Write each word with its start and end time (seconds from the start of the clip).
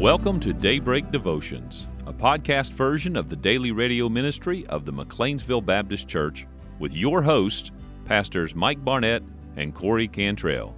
Welcome 0.00 0.40
to 0.40 0.54
Daybreak 0.54 1.10
Devotions, 1.10 1.86
a 2.06 2.12
podcast 2.14 2.72
version 2.72 3.16
of 3.16 3.28
the 3.28 3.36
daily 3.36 3.70
radio 3.70 4.08
ministry 4.08 4.66
of 4.68 4.86
the 4.86 4.92
McLeansville 4.94 5.66
Baptist 5.66 6.08
Church 6.08 6.46
with 6.78 6.94
your 6.94 7.20
hosts, 7.20 7.70
Pastors 8.06 8.54
Mike 8.54 8.82
Barnett 8.82 9.22
and 9.58 9.74
Corey 9.74 10.08
Cantrell. 10.08 10.74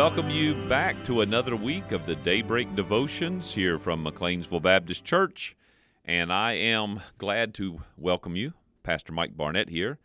Welcome 0.00 0.30
you 0.30 0.54
back 0.66 1.04
to 1.04 1.20
another 1.20 1.54
week 1.54 1.92
of 1.92 2.06
the 2.06 2.16
Daybreak 2.16 2.74
Devotions 2.74 3.52
here 3.52 3.78
from 3.78 4.02
McLeansville 4.02 4.62
Baptist 4.62 5.04
Church. 5.04 5.54
And 6.06 6.32
I 6.32 6.54
am 6.54 7.02
glad 7.18 7.52
to 7.56 7.82
welcome 7.98 8.34
you, 8.34 8.54
Pastor 8.82 9.12
Mike 9.12 9.36
Barnett 9.36 9.68
here. 9.68 9.98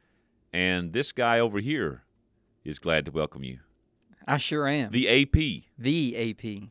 And 0.51 0.91
this 0.91 1.13
guy 1.13 1.39
over 1.39 1.61
here 1.61 2.03
is 2.65 2.77
glad 2.77 3.05
to 3.05 3.11
welcome 3.11 3.45
you. 3.45 3.59
I 4.27 4.35
sure 4.35 4.67
am. 4.67 4.91
The 4.91 5.07
AP. 5.07 5.63
The 5.77 6.29
AP. 6.29 6.69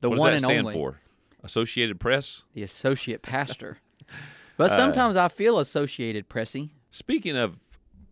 The 0.00 0.08
what 0.08 0.18
one 0.18 0.32
and 0.32 0.40
stand 0.40 0.60
only. 0.60 0.72
for? 0.72 1.02
Associated 1.44 2.00
Press? 2.00 2.44
The 2.54 2.62
associate 2.62 3.20
pastor. 3.20 3.80
but 4.56 4.70
Uh, 4.70 4.76
sometimes 4.76 5.18
I 5.18 5.28
feel 5.28 5.58
associated 5.58 6.30
pressy. 6.30 6.70
Speaking 6.90 7.36
of 7.36 7.58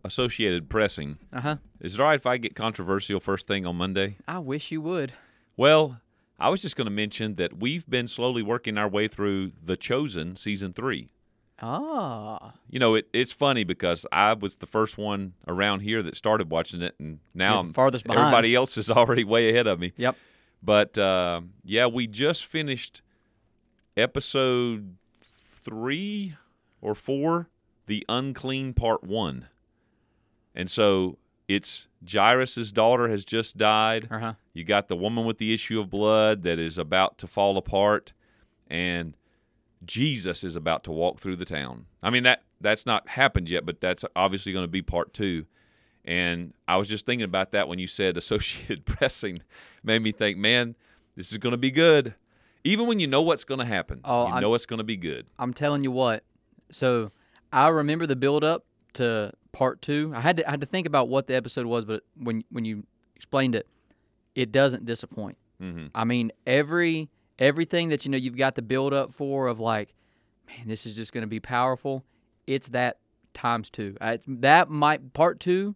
Associated 0.03 0.69
Pressing, 0.69 1.17
Uh 1.31 1.41
huh. 1.41 1.55
is 1.79 1.93
it 1.95 1.99
all 1.99 2.07
right 2.07 2.15
if 2.19 2.25
I 2.25 2.37
get 2.37 2.55
controversial 2.55 3.19
first 3.19 3.47
thing 3.47 3.65
on 3.65 3.75
Monday? 3.75 4.17
I 4.27 4.39
wish 4.39 4.71
you 4.71 4.81
would. 4.81 5.13
Well, 5.57 6.01
I 6.39 6.49
was 6.49 6.61
just 6.61 6.75
going 6.75 6.85
to 6.85 6.91
mention 6.91 7.35
that 7.35 7.57
we've 7.59 7.87
been 7.87 8.07
slowly 8.07 8.41
working 8.41 8.77
our 8.77 8.87
way 8.87 9.07
through 9.07 9.51
The 9.63 9.77
Chosen 9.77 10.35
season 10.35 10.73
three. 10.73 11.09
Ah. 11.63 12.53
You 12.67 12.79
know, 12.79 12.95
it, 12.95 13.07
it's 13.13 13.31
funny 13.31 13.63
because 13.63 14.05
I 14.11 14.33
was 14.33 14.55
the 14.55 14.65
first 14.65 14.97
one 14.97 15.33
around 15.47 15.81
here 15.81 16.01
that 16.01 16.15
started 16.15 16.49
watching 16.49 16.81
it, 16.81 16.95
and 16.99 17.19
now 17.35 17.59
I'm 17.59 17.71
farthest 17.73 18.05
behind. 18.05 18.21
everybody 18.21 18.55
else 18.55 18.77
is 18.77 18.89
already 18.89 19.23
way 19.23 19.49
ahead 19.49 19.67
of 19.67 19.79
me. 19.79 19.93
Yep. 19.97 20.15
But 20.63 20.97
uh, 20.97 21.41
yeah, 21.63 21.85
we 21.85 22.07
just 22.07 22.45
finished 22.45 23.01
episode 23.95 24.95
three 25.21 26.35
or 26.81 26.95
four, 26.95 27.49
the 27.85 28.05
unclean 28.09 28.73
part 28.73 29.03
one, 29.03 29.47
and 30.55 30.69
so 30.69 31.17
it's 31.47 31.87
Jairus's 32.09 32.71
daughter 32.71 33.09
has 33.09 33.25
just 33.25 33.57
died. 33.57 34.07
Uh 34.11 34.19
huh. 34.19 34.33
You 34.53 34.63
got 34.63 34.87
the 34.87 34.95
woman 34.95 35.25
with 35.25 35.37
the 35.37 35.53
issue 35.53 35.79
of 35.79 35.89
blood 35.89 36.43
that 36.43 36.59
is 36.59 36.77
about 36.77 37.17
to 37.19 37.27
fall 37.27 37.57
apart, 37.57 38.13
and 38.69 39.15
Jesus 39.85 40.43
is 40.43 40.55
about 40.55 40.83
to 40.85 40.91
walk 40.91 41.19
through 41.19 41.35
the 41.37 41.45
town. 41.45 41.85
I 42.03 42.09
mean 42.09 42.23
that 42.23 42.43
that's 42.59 42.85
not 42.85 43.09
happened 43.09 43.49
yet, 43.49 43.65
but 43.65 43.81
that's 43.81 44.05
obviously 44.15 44.53
going 44.53 44.63
to 44.63 44.67
be 44.71 44.81
part 44.81 45.13
two. 45.13 45.45
And 46.05 46.53
I 46.67 46.77
was 46.77 46.87
just 46.89 47.05
thinking 47.05 47.25
about 47.25 47.51
that 47.51 47.67
when 47.67 47.79
you 47.79 47.87
said 47.87 48.17
Associated 48.17 48.85
Pressing, 48.85 49.41
made 49.83 50.01
me 50.01 50.11
think, 50.11 50.37
man, 50.37 50.75
this 51.15 51.31
is 51.31 51.37
going 51.37 51.51
to 51.51 51.57
be 51.57 51.71
good. 51.71 52.15
Even 52.63 52.85
when 52.87 52.99
you 52.99 53.07
know 53.07 53.21
what's 53.23 53.43
going 53.43 53.59
to 53.59 53.65
happen, 53.65 54.01
Oh, 54.03 54.27
you 54.27 54.33
I'm- 54.33 54.41
know 54.41 54.53
it's 54.53 54.65
going 54.67 54.77
to 54.79 54.83
be 54.83 54.97
good. 54.97 55.25
I'm 55.39 55.53
telling 55.53 55.83
you 55.83 55.91
what. 55.91 56.23
So 56.71 57.09
I 57.51 57.67
remember 57.69 58.05
the 58.07 58.15
build 58.15 58.43
up 58.43 58.65
to 58.93 59.31
part 59.51 59.81
two. 59.81 60.11
I 60.15 60.21
had 60.21 60.37
to 60.37 60.47
I 60.47 60.51
had 60.51 60.61
to 60.61 60.67
think 60.67 60.87
about 60.87 61.09
what 61.09 61.27
the 61.27 61.35
episode 61.35 61.65
was, 61.65 61.85
but 61.85 62.03
when 62.15 62.43
when 62.51 62.65
you 62.65 62.83
explained 63.15 63.55
it, 63.55 63.67
it 64.35 64.51
doesn't 64.51 64.85
disappoint. 64.85 65.37
hmm 65.59 65.87
I 65.95 66.03
mean, 66.03 66.31
every 66.47 67.09
everything 67.39 67.89
that 67.89 68.05
you 68.05 68.11
know 68.11 68.17
you've 68.17 68.37
got 68.37 68.55
the 68.55 68.61
build 68.61 68.93
up 68.93 69.13
for 69.13 69.47
of 69.47 69.59
like, 69.59 69.93
man, 70.47 70.67
this 70.67 70.85
is 70.85 70.95
just 70.95 71.11
going 71.11 71.21
to 71.23 71.27
be 71.27 71.39
powerful. 71.39 72.03
It's 72.47 72.69
that 72.69 72.97
times 73.33 73.69
two. 73.69 73.95
I, 74.01 74.19
that 74.27 74.69
might 74.69 75.13
part 75.13 75.39
two 75.39 75.75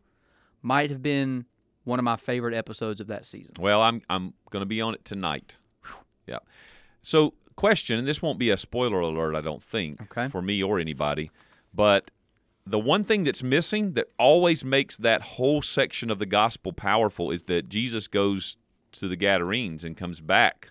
might 0.61 0.89
have 0.89 1.01
been 1.01 1.45
one 1.83 1.99
of 1.99 2.03
my 2.05 2.15
favorite 2.15 2.53
episodes 2.55 2.99
of 2.99 3.07
that 3.07 3.25
season. 3.25 3.53
Well, 3.59 3.81
I'm 3.81 4.01
I'm 4.09 4.33
going 4.49 4.61
to 4.61 4.65
be 4.67 4.81
on 4.81 4.93
it 4.93 5.05
tonight. 5.05 5.57
Yeah. 6.27 6.39
So, 7.03 7.35
question, 7.55 7.99
and 7.99 8.07
this 8.07 8.19
won't 8.21 8.39
be 8.39 8.49
a 8.49 8.57
spoiler 8.57 8.99
alert, 8.99 9.35
I 9.35 9.41
don't 9.41 9.61
think, 9.61 10.01
Okay. 10.11 10.27
for 10.27 10.41
me 10.41 10.63
or 10.63 10.79
anybody, 10.79 11.29
but 11.71 12.09
the 12.65 12.79
one 12.79 13.03
thing 13.03 13.23
that's 13.23 13.43
missing 13.43 13.93
that 13.93 14.07
always 14.17 14.65
makes 14.65 14.97
that 14.97 15.21
whole 15.21 15.61
section 15.61 16.09
of 16.09 16.19
the 16.19 16.25
gospel 16.25 16.73
powerful 16.73 17.31
is 17.31 17.43
that 17.43 17.69
Jesus 17.69 18.07
goes 18.07 18.57
to 18.93 19.07
the 19.07 19.15
Gadarenes 19.15 19.83
and 19.83 19.95
comes 19.95 20.19
back 20.19 20.69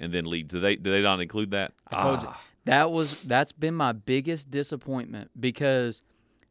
and 0.00 0.12
then 0.12 0.24
leads. 0.24 0.52
Do 0.52 0.60
they 0.60 0.76
do 0.76 0.90
they 0.90 1.02
not 1.02 1.20
include 1.20 1.50
that? 1.52 1.72
I 1.90 2.02
told 2.02 2.22
you 2.22 2.28
Ah, 2.28 2.40
that 2.64 2.90
was 2.90 3.22
that's 3.24 3.52
been 3.52 3.74
my 3.74 3.92
biggest 3.92 4.50
disappointment 4.50 5.30
because 5.38 6.02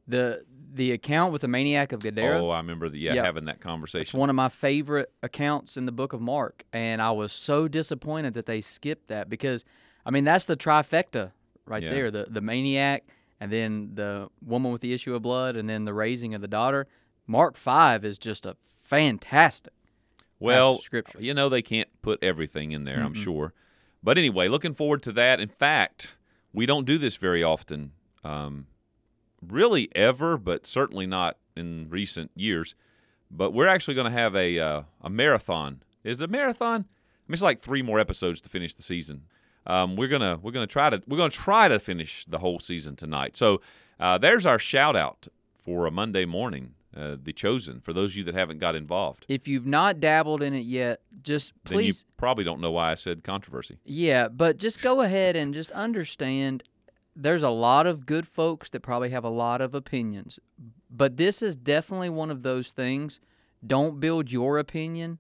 the 0.08 0.46
the 0.74 0.92
account 0.92 1.34
with 1.34 1.42
the 1.42 1.48
maniac 1.48 1.92
of 1.92 2.00
Gadara. 2.02 2.42
Oh, 2.42 2.50
I 2.50 2.58
remember 2.58 2.90
the, 2.90 2.98
yeah, 2.98 3.14
Yeah. 3.16 3.24
having 3.24 3.46
that 3.46 3.60
conversation. 3.60 4.02
It's 4.02 4.14
one 4.14 4.30
of 4.30 4.36
my 4.36 4.50
favorite 4.50 5.12
accounts 5.22 5.78
in 5.78 5.86
the 5.86 5.92
book 5.92 6.14
of 6.14 6.22
Mark, 6.22 6.64
and 6.74 7.00
I 7.02 7.12
was 7.12 7.32
so 7.32 7.68
disappointed 7.68 8.34
that 8.34 8.48
they 8.48 8.60
skipped 8.62 9.08
that 9.10 9.30
because, 9.30 9.64
I 10.06 10.10
mean, 10.10 10.24
that's 10.24 10.46
the 10.46 10.58
trifecta 10.58 11.32
right 11.66 11.84
Yeah. 11.84 11.90
there: 11.90 12.12
the 12.12 12.28
the 12.30 12.42
maniac, 12.42 13.04
and 13.40 13.52
then 13.52 13.92
the 13.96 14.30
woman 14.46 14.72
with 14.72 14.82
the 14.82 14.94
issue 14.94 15.16
of 15.16 15.22
blood, 15.22 15.56
and 15.56 15.70
then 15.70 15.86
the 15.86 15.94
raising 15.94 16.34
of 16.34 16.42
the 16.42 16.48
daughter. 16.48 16.88
Mark 17.28 17.56
five 17.56 18.04
is 18.04 18.18
just 18.18 18.46
a 18.46 18.56
fantastic. 18.82 19.74
Well, 20.40 20.80
scripture. 20.80 21.22
you 21.22 21.34
know 21.34 21.48
they 21.48 21.62
can't 21.62 21.90
put 22.02 22.22
everything 22.22 22.72
in 22.72 22.84
there, 22.84 23.00
I'm 23.00 23.14
sure. 23.14 23.54
But 24.04 24.18
anyway, 24.18 24.50
looking 24.50 24.74
forward 24.74 25.02
to 25.04 25.14
that. 25.14 25.40
In 25.40 25.48
fact, 25.48 26.12
we 26.52 26.66
don't 26.66 26.86
do 26.86 26.98
this 26.98 27.16
very 27.16 27.42
often, 27.42 27.94
um, 28.26 28.68
really 29.42 29.90
ever, 29.96 30.38
but 30.38 30.68
certainly 30.68 31.08
not 31.08 31.38
in 31.56 31.88
recent 31.90 32.32
years. 32.36 32.76
But 33.32 33.52
we're 33.54 33.68
actually 33.68 33.96
going 33.96 34.12
to 34.12 34.20
have 34.20 34.36
a 34.36 34.60
uh, 34.60 34.82
a 35.02 35.10
marathon. 35.10 35.82
Is 36.04 36.22
it 36.22 36.26
a 36.26 36.28
marathon? 36.28 36.82
I 36.82 37.26
mean, 37.28 37.34
it's 37.34 37.42
like 37.42 37.62
three 37.62 37.82
more 37.82 38.00
episodes 38.00 38.42
to 38.42 38.50
finish 38.50 38.74
the 38.74 38.84
season. 38.84 39.24
Um, 39.66 39.96
we're 39.96 40.08
gonna 40.08 40.40
we're 40.42 40.52
gonna 40.52 40.68
try 40.68 40.90
to 40.90 41.02
we're 41.08 41.18
gonna 41.18 41.30
try 41.30 41.68
to 41.68 41.80
finish 41.80 42.26
the 42.26 42.40
whole 42.40 42.60
season 42.60 42.96
tonight. 42.96 43.38
So 43.38 43.62
uh, 44.00 44.18
there's 44.18 44.46
our 44.46 44.60
shout 44.60 44.96
out 44.96 45.28
for 45.64 45.86
a 45.86 45.92
Monday 45.92 46.26
morning. 46.26 46.76
Uh, 46.96 47.16
the 47.20 47.34
chosen 47.34 47.80
for 47.80 47.92
those 47.92 48.12
of 48.12 48.18
you 48.18 48.24
that 48.24 48.36
haven't 48.36 48.60
got 48.60 48.76
involved. 48.76 49.26
If 49.28 49.48
you've 49.48 49.66
not 49.66 50.00
dabbled 50.00 50.44
in 50.44 50.54
it 50.54 50.66
yet, 50.66 51.02
just 51.24 51.52
Then 51.64 51.80
you 51.80 51.86
please 51.86 52.06
probably 52.18 52.44
don't 52.44 52.62
know 52.62 52.70
why 52.70 52.92
I 52.92 52.94
said 52.94 53.24
controversy. 53.24 53.80
Yeah, 53.84 54.28
but 54.28 54.58
just 54.58 54.84
go 54.84 55.02
ahead 55.02 55.36
and 55.36 55.56
just 55.56 55.72
understand 55.72 56.64
there's 57.16 57.42
a 57.42 57.50
lot 57.50 57.88
of 57.88 58.06
good 58.06 58.28
folks 58.28 58.70
that 58.70 58.82
probably 58.82 59.10
have 59.10 59.24
a 59.24 59.30
lot 59.30 59.60
of 59.60 59.74
opinions. 59.74 60.40
But 60.90 61.18
this 61.18 61.42
is 61.42 61.56
definitely 61.56 62.10
one 62.10 62.30
of 62.30 62.44
those 62.44 62.70
things. 62.72 63.20
Don't 63.66 64.00
build 64.00 64.32
your 64.32 64.60
opinion 64.60 65.18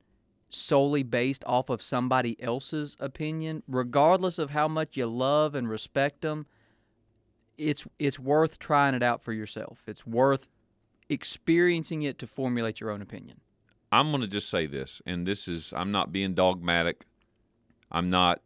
solely 0.53 1.03
based 1.03 1.43
off 1.45 1.69
of 1.69 1.81
somebody 1.81 2.41
else's 2.41 2.95
opinion, 2.99 3.63
regardless 3.67 4.37
of 4.39 4.51
how 4.51 4.67
much 4.67 4.95
you 4.95 5.07
love 5.07 5.55
and 5.55 5.67
respect 5.69 6.21
them. 6.21 6.45
It's 7.57 7.85
it's 7.99 8.19
worth 8.19 8.57
trying 8.59 8.95
it 8.95 9.03
out 9.03 9.21
for 9.21 9.33
yourself. 9.33 9.83
It's 9.87 10.05
worth 10.07 10.47
experiencing 11.09 12.03
it 12.03 12.17
to 12.19 12.27
formulate 12.27 12.79
your 12.79 12.89
own 12.89 13.01
opinion. 13.01 13.39
I'm 13.91 14.09
going 14.09 14.21
to 14.21 14.27
just 14.27 14.49
say 14.49 14.65
this, 14.65 15.01
and 15.05 15.27
this 15.27 15.47
is, 15.47 15.71
I'm 15.75 15.91
not 15.91 16.11
being 16.11 16.33
dogmatic. 16.33 17.05
I'm 17.91 18.09
not 18.09 18.41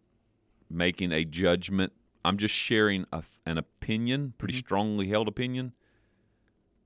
making 0.70 1.14
a 1.14 1.24
judgment. 1.24 1.94
I'm 2.26 2.38
just 2.38 2.54
sharing 2.54 3.06
a, 3.14 3.24
an 3.46 3.58
opinion, 3.58 4.34
pretty 4.38 4.56
Mhm. 4.56 4.58
strongly 4.60 5.08
held 5.08 5.30
opinion. 5.30 5.72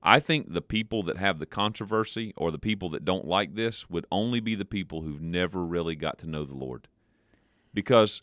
I 0.02 0.18
think 0.18 0.52
the 0.52 0.62
people 0.62 1.02
that 1.04 1.16
have 1.16 1.38
the 1.38 1.46
controversy 1.46 2.32
or 2.36 2.50
the 2.50 2.58
people 2.58 2.88
that 2.90 3.04
don't 3.04 3.26
like 3.26 3.54
this 3.54 3.88
would 3.88 4.06
only 4.10 4.40
be 4.40 4.54
the 4.54 4.64
people 4.64 5.02
who've 5.02 5.22
never 5.22 5.64
really 5.64 5.94
got 5.94 6.18
to 6.18 6.28
know 6.28 6.44
the 6.44 6.54
Lord. 6.54 6.88
Because 7.72 8.22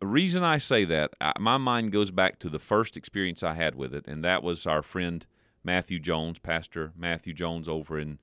the 0.00 0.06
reason 0.06 0.42
I 0.42 0.58
say 0.58 0.84
that, 0.86 1.12
I, 1.20 1.32
my 1.38 1.56
mind 1.56 1.92
goes 1.92 2.10
back 2.10 2.38
to 2.40 2.48
the 2.48 2.58
first 2.58 2.96
experience 2.96 3.42
I 3.42 3.54
had 3.54 3.76
with 3.76 3.94
it, 3.94 4.06
and 4.08 4.24
that 4.24 4.42
was 4.42 4.66
our 4.66 4.82
friend 4.82 5.24
Matthew 5.62 5.98
Jones, 6.00 6.40
Pastor 6.40 6.92
Matthew 6.96 7.32
Jones 7.32 7.68
over 7.68 7.98
in 7.98 8.18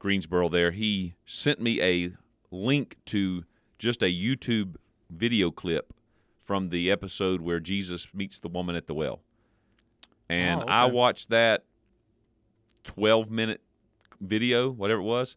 Greensboro 0.00 0.48
there. 0.48 0.72
He 0.72 1.14
sent 1.24 1.60
me 1.60 1.80
a 1.80 2.12
link 2.50 2.96
to 3.06 3.44
just 3.78 4.02
a 4.02 4.06
YouTube 4.06 4.76
video 5.08 5.50
clip 5.50 5.94
from 6.42 6.68
the 6.68 6.90
episode 6.90 7.40
where 7.40 7.60
Jesus 7.60 8.08
meets 8.12 8.38
the 8.38 8.48
woman 8.48 8.76
at 8.76 8.86
the 8.86 8.94
well. 8.94 9.22
And 10.28 10.62
Oh, 10.62 10.66
I 10.66 10.84
watched 10.86 11.30
that 11.30 11.64
12 12.84 13.30
minute 13.30 13.60
video, 14.20 14.70
whatever 14.70 15.00
it 15.00 15.04
was, 15.04 15.36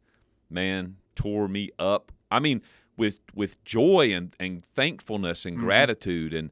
man, 0.50 0.98
tore 1.16 1.48
me 1.48 1.72
up. 1.80 2.12
I 2.30 2.40
mean, 2.40 2.62
with 2.96 3.20
with 3.34 3.64
joy 3.64 4.14
and, 4.14 4.36
and 4.40 4.64
thankfulness 4.76 5.46
and 5.46 5.58
Mhm. 5.58 5.62
gratitude 5.62 6.34
and 6.34 6.52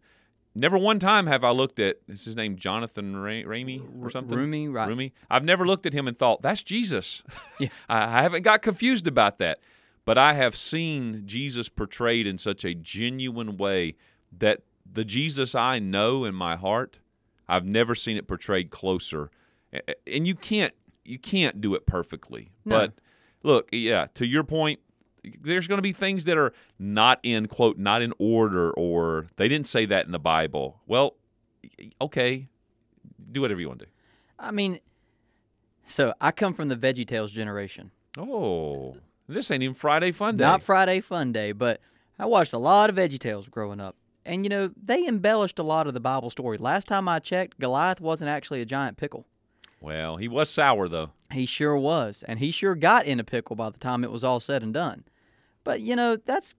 never 0.54 0.78
one 0.78 1.00
time 1.00 1.28
have 1.28 1.44
I 1.44 1.50
looked 1.52 1.80
at 1.80 1.98
is 2.08 2.26
his 2.26 2.36
name 2.36 2.56
Jonathan 2.56 3.16
Ra- 3.18 3.44
Ramey 3.44 3.82
or 4.02 4.10
something? 4.10 4.38
Roumie, 4.38 4.72
right? 4.72 4.88
Roumie. 4.90 5.12
I've 5.30 5.44
never 5.44 5.66
looked 5.66 5.86
at 5.86 5.94
him 5.94 6.08
and 6.08 6.18
thought, 6.18 6.42
that's 6.42 6.64
Jesus. 6.64 7.24
Yeah. 7.60 7.70
I 7.90 8.20
I 8.20 8.22
haven't 8.22 8.44
got 8.44 8.62
confused 8.62 9.08
about 9.08 9.38
that. 9.40 9.60
But 10.06 10.18
I 10.20 10.34
have 10.34 10.56
seen 10.56 11.24
Jesus 11.26 11.68
portrayed 11.68 12.28
in 12.28 12.38
such 12.38 12.64
a 12.64 12.76
genuine 12.76 13.58
way 13.58 13.96
that 14.38 14.62
the 14.92 15.04
Jesus 15.04 15.56
I 15.56 15.80
know 15.80 16.26
in 16.26 16.36
my 16.36 16.56
heart, 16.56 17.00
I've 17.50 17.66
never 17.66 17.96
seen 17.96 18.16
it 18.16 18.28
portrayed 18.28 18.70
closer. 18.70 19.32
And 20.06 20.28
you 20.28 20.36
can't 20.36 20.74
you 21.06 21.20
can't 21.20 21.62
do 21.62 21.76
it 21.76 21.86
perfectly. 21.86 22.52
No. 22.66 22.80
But 22.80 22.94
look, 23.44 23.70
yeah, 23.72 24.08
to 24.16 24.26
your 24.26 24.44
point, 24.44 24.80
there's 25.42 25.68
going 25.68 25.78
to 25.78 25.84
be 25.84 25.94
things 25.94 26.26
that 26.26 26.38
are 26.38 26.54
not 26.78 27.20
in 27.24 27.48
quote 27.48 27.78
not 27.78 28.02
in 28.02 28.14
order 28.20 28.72
or 28.72 29.28
they 29.38 29.48
didn't 29.48 29.68
say 29.68 29.86
that 29.86 30.06
in 30.06 30.12
the 30.12 30.20
Bible. 30.20 30.82
Well, 30.86 31.16
okay, 32.02 32.48
do 33.32 33.42
whatever 33.42 33.60
you 33.60 33.68
want 33.68 33.80
to 33.80 33.86
do. 33.86 33.92
I 34.38 34.52
mean, 34.52 34.80
so 35.86 36.14
I 36.20 36.32
come 36.32 36.54
from 36.54 36.68
the 36.68 36.76
Veggie 36.76 37.08
Tales 37.08 37.32
generation. 37.32 37.92
Oh, 38.18 38.98
this 39.28 39.50
ain't 39.52 39.64
even 39.64 39.76
Friday 39.76 40.12
Fun 40.12 40.38
Day. 40.38 40.44
Not 40.44 40.64
Friday 40.64 41.02
Fun 41.02 41.32
Day, 41.32 41.52
but 41.52 41.80
I 42.20 42.26
watched 42.26 42.54
a 42.54 42.58
lot 42.58 42.90
of 42.90 42.96
Veggie 42.96 43.20
Tales 43.20 43.48
growing 43.48 43.80
up. 43.80 43.96
And 44.26 44.44
you 44.44 44.50
know, 44.50 44.72
they 44.82 45.08
embellished 45.08 45.60
a 45.60 45.64
lot 45.64 45.88
of 45.88 45.94
the 45.94 46.00
Bible 46.00 46.30
story. 46.30 46.58
Last 46.58 46.88
time 46.88 47.08
I 47.08 47.20
checked, 47.20 47.60
Goliath 47.60 48.02
wasn't 48.02 48.30
actually 48.30 48.62
a 48.62 48.66
giant 48.66 48.98
pickle. 48.98 49.26
Well, 49.80 50.18
he 50.18 50.28
was 50.28 50.50
sour 50.50 50.88
though. 50.88 51.12
He 51.32 51.46
sure 51.46 51.78
was, 51.78 52.24
and 52.28 52.40
he 52.40 52.52
sure 52.52 52.76
got 52.76 53.06
in 53.06 53.20
a 53.20 53.24
pickle 53.24 53.56
by 53.56 53.70
the 53.70 53.80
time 53.80 54.04
it 54.04 54.12
was 54.12 54.24
all 54.24 54.40
said 54.40 54.64
and 54.64 54.74
done. 54.74 55.04
But 55.64 55.82
you 55.82 55.96
know, 55.96 56.18
that's 56.18 56.56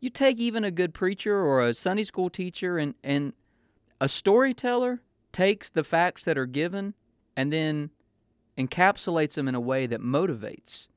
you 0.00 0.10
take 0.10 0.38
even 0.38 0.64
a 0.64 0.70
good 0.70 0.94
preacher 0.94 1.36
or 1.36 1.64
a 1.64 1.74
Sunday 1.74 2.04
school 2.04 2.30
teacher 2.30 2.78
and 2.78 2.94
and 3.02 3.32
a 4.00 4.08
storyteller 4.08 5.02
takes 5.32 5.70
the 5.70 5.84
facts 5.84 6.24
that 6.24 6.38
are 6.38 6.46
given 6.46 6.94
and 7.36 7.52
then 7.52 7.90
encapsulates 8.56 9.34
them 9.34 9.48
in 9.48 9.54
a 9.54 9.60
way 9.60 9.86
that 9.86 10.00
motivates. 10.00 10.88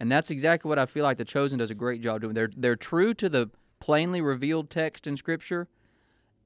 And 0.00 0.10
that's 0.10 0.30
exactly 0.30 0.68
what 0.68 0.78
I 0.78 0.86
feel 0.86 1.02
like 1.02 1.18
the 1.18 1.24
chosen 1.24 1.58
does 1.58 1.70
a 1.70 1.74
great 1.74 2.00
job 2.00 2.20
doing. 2.20 2.34
They're 2.34 2.50
they're 2.56 2.76
true 2.76 3.14
to 3.14 3.28
the 3.28 3.50
plainly 3.80 4.20
revealed 4.20 4.70
text 4.70 5.06
in 5.06 5.16
scripture 5.16 5.68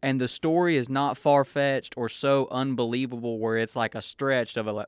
and 0.02 0.20
the 0.20 0.28
story 0.28 0.76
is 0.76 0.88
not 0.88 1.16
far 1.16 1.44
fetched 1.44 1.94
or 1.96 2.08
so 2.08 2.48
unbelievable 2.50 3.38
where 3.38 3.56
it's 3.56 3.76
like 3.76 3.94
a 3.94 4.02
stretch 4.02 4.56
of 4.56 4.66
a 4.66 4.72
like, 4.72 4.86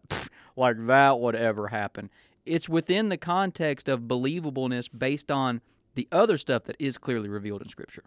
like 0.57 0.87
that 0.87 1.21
would 1.21 1.35
ever 1.37 1.69
happen. 1.69 2.11
It's 2.45 2.69
within 2.69 3.09
the 3.09 3.17
context 3.17 3.89
of 3.89 4.03
believableness 4.03 4.89
based 4.97 5.31
on 5.31 5.61
the 5.95 6.09
other 6.13 6.37
stuff 6.37 6.65
that 6.65 6.77
is 6.79 6.99
clearly 6.99 7.29
revealed 7.29 7.63
in 7.63 7.69
Scripture. 7.69 8.03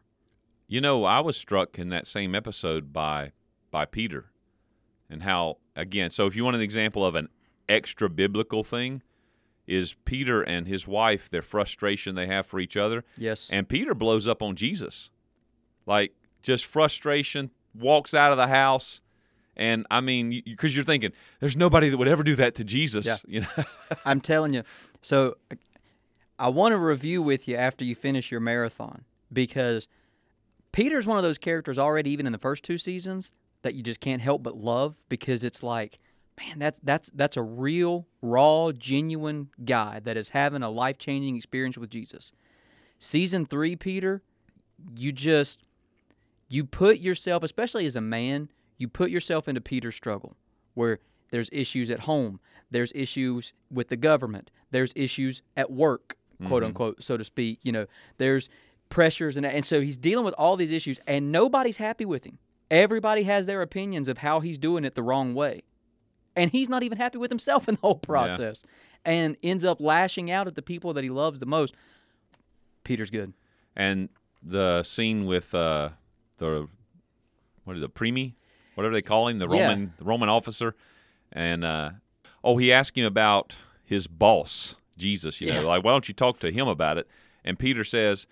You 0.68 0.82
know, 0.82 1.06
I 1.06 1.22
was 1.22 1.38
struck 1.38 1.80
in 1.80 1.90
that 1.90 2.06
same 2.08 2.36
episode 2.36 2.92
by 2.92 3.32
by 3.72 3.86
Peter 3.86 4.26
and 5.10 5.24
how 5.24 5.58
again, 5.76 6.10
so 6.10 6.26
if 6.26 6.36
you 6.36 6.44
want 6.44 6.56
an 6.56 6.62
example 6.62 7.06
of 7.06 7.16
an 7.16 7.30
extra 7.70 8.10
biblical 8.10 8.64
thing 8.64 9.02
is 9.66 9.96
Peter 10.06 10.42
and 10.42 10.68
his 10.68 10.88
wife, 10.88 11.30
their 11.30 11.42
frustration 11.42 12.16
they 12.16 12.28
have 12.28 12.46
for 12.46 12.60
each 12.60 12.78
other, 12.78 13.04
Yes. 13.18 13.50
and 13.52 13.68
Peter 13.68 13.94
blows 13.94 14.26
up 14.28 14.42
on 14.42 14.56
Jesus. 14.56 15.10
Like 15.86 16.14
just 16.48 16.66
frustration, 16.66 17.52
walks 17.74 18.14
out 18.14 18.32
of 18.32 18.38
the 18.38 18.48
house 18.48 19.02
and 19.58 19.88
I 19.90 20.02
mean, 20.02 20.44
because 20.46 20.76
you're 20.76 20.86
thinking, 20.86 21.12
there's 21.40 21.58
nobody 21.58 21.90
that 21.90 21.98
would 21.98 22.08
ever 22.08 22.24
do 22.24 22.36
that 22.36 22.54
to 22.56 22.64
Jesus. 22.64 23.06
Yeah. 23.06 23.18
You 23.28 23.42
know, 23.42 23.64
I'm 24.06 24.22
telling 24.22 24.54
you. 24.54 24.64
So 25.02 25.36
I 26.38 26.50
want 26.50 26.74
to 26.74 26.78
review 26.78 27.24
with 27.24 27.48
you 27.48 27.56
after 27.58 27.84
you 27.84 27.96
finish 27.96 28.32
your 28.32 28.40
marathon 28.40 29.04
because 29.34 29.88
Peter's 30.72 31.08
one 31.08 31.18
of 31.18 31.24
those 31.24 31.40
characters 31.40 31.80
already 31.80 32.12
even 32.12 32.28
in 32.28 32.32
the 32.32 32.38
first 32.38 32.64
two 32.64 32.78
seasons 32.78 33.32
that 33.64 33.74
you 33.74 33.82
just 33.82 34.00
can't 34.00 34.22
help 34.22 34.44
but 34.44 34.56
love 34.56 35.02
because 35.10 35.44
it's 35.44 35.64
like 35.64 35.98
man 36.40 36.60
that's 36.60 36.80
that's 36.84 37.10
that's 37.16 37.36
a 37.36 37.42
real 37.42 38.06
raw 38.22 38.72
genuine 38.72 39.50
guy 39.66 40.00
that 40.04 40.16
is 40.16 40.30
having 40.30 40.62
a 40.62 40.70
life-changing 40.70 41.36
experience 41.36 41.80
with 41.80 41.90
Jesus. 41.90 42.32
Season 43.00 43.48
3 43.48 43.76
Peter 43.76 44.22
you 44.96 45.12
just 45.12 45.64
you 46.48 46.64
put 46.64 47.00
yourself 47.00 47.44
especially 47.44 47.86
as 47.86 47.96
a 47.96 48.02
man 48.02 48.50
you 48.78 48.88
put 48.88 49.10
yourself 49.10 49.48
into 49.48 49.62
Peter's 49.62 49.96
struggle 49.96 50.36
where 50.74 51.00
there's 51.32 51.50
issues 51.52 51.90
at 51.90 52.02
home 52.02 52.40
there's 52.72 52.92
issues 52.96 53.54
with 53.72 53.90
the 53.90 53.98
government 53.98 54.52
there's 54.72 54.94
issues 54.96 55.42
at 55.56 55.72
work 55.72 56.16
quote 56.46 56.64
unquote 56.64 57.02
so 57.02 57.18
to 57.18 57.24
speak 57.24 57.60
you 57.64 57.72
know 57.72 57.88
there's 58.18 58.48
pressures 58.90 59.38
and 59.38 59.46
and 59.46 59.66
so 59.66 59.82
he's 59.82 59.98
dealing 59.98 60.26
with 60.26 60.34
all 60.36 60.56
these 60.56 60.72
issues 60.72 61.00
and 61.08 61.32
nobody's 61.32 61.78
happy 61.78 62.06
with 62.06 62.24
him. 62.24 62.38
Everybody 62.70 63.24
has 63.24 63.46
their 63.46 63.62
opinions 63.62 64.08
of 64.08 64.18
how 64.18 64.40
he's 64.42 64.58
doing 64.58 64.84
it 64.84 64.96
the 64.96 65.04
wrong 65.04 65.34
way. 65.34 65.64
And 66.36 66.52
he's 66.52 66.70
not 66.70 66.84
even 66.84 66.98
happy 66.98 67.18
with 67.18 67.32
himself 67.32 67.68
in 67.68 67.76
the 67.76 67.82
whole 67.82 67.96
process 67.96 68.64
and 69.06 69.38
ends 69.42 69.64
up 69.64 69.80
lashing 69.80 70.30
out 70.30 70.48
at 70.48 70.56
the 70.56 70.62
people 70.62 70.94
that 70.94 71.04
he 71.04 71.10
loves 71.10 71.40
the 71.40 71.46
most. 71.46 71.74
Peter's 72.84 73.10
good. 73.10 73.34
And 73.76 74.10
the 74.44 74.84
scene 74.84 75.26
with 75.26 75.56
uh, 75.56 75.90
the 76.38 76.68
what 77.64 77.76
is 77.76 77.82
the 77.82 77.90
primi, 77.90 78.36
whatever 78.76 78.94
they 78.94 79.02
call 79.02 79.28
him, 79.28 79.40
the 79.40 79.48
Yeah. 79.50 79.68
Roman 79.68 79.94
the 79.98 80.06
Roman 80.06 80.30
officer, 80.30 80.76
and 81.32 81.64
uh, 81.64 81.92
oh, 82.44 82.58
he 82.58 82.72
asked 82.72 82.98
him 82.98 83.06
about 83.06 83.56
his 83.84 84.08
boss, 84.08 84.76
Jesus. 84.98 85.42
You 85.42 85.48
know, 85.48 85.62
Yeah. 85.62 85.68
like 85.68 85.84
why 85.84 85.92
don't 85.92 86.08
you 86.08 86.14
talk 86.14 86.40
to 86.40 86.52
him 86.52 86.68
about 86.68 86.98
it? 86.98 87.08
And 87.44 87.58
Peter 87.58 87.84
says, 87.84 88.28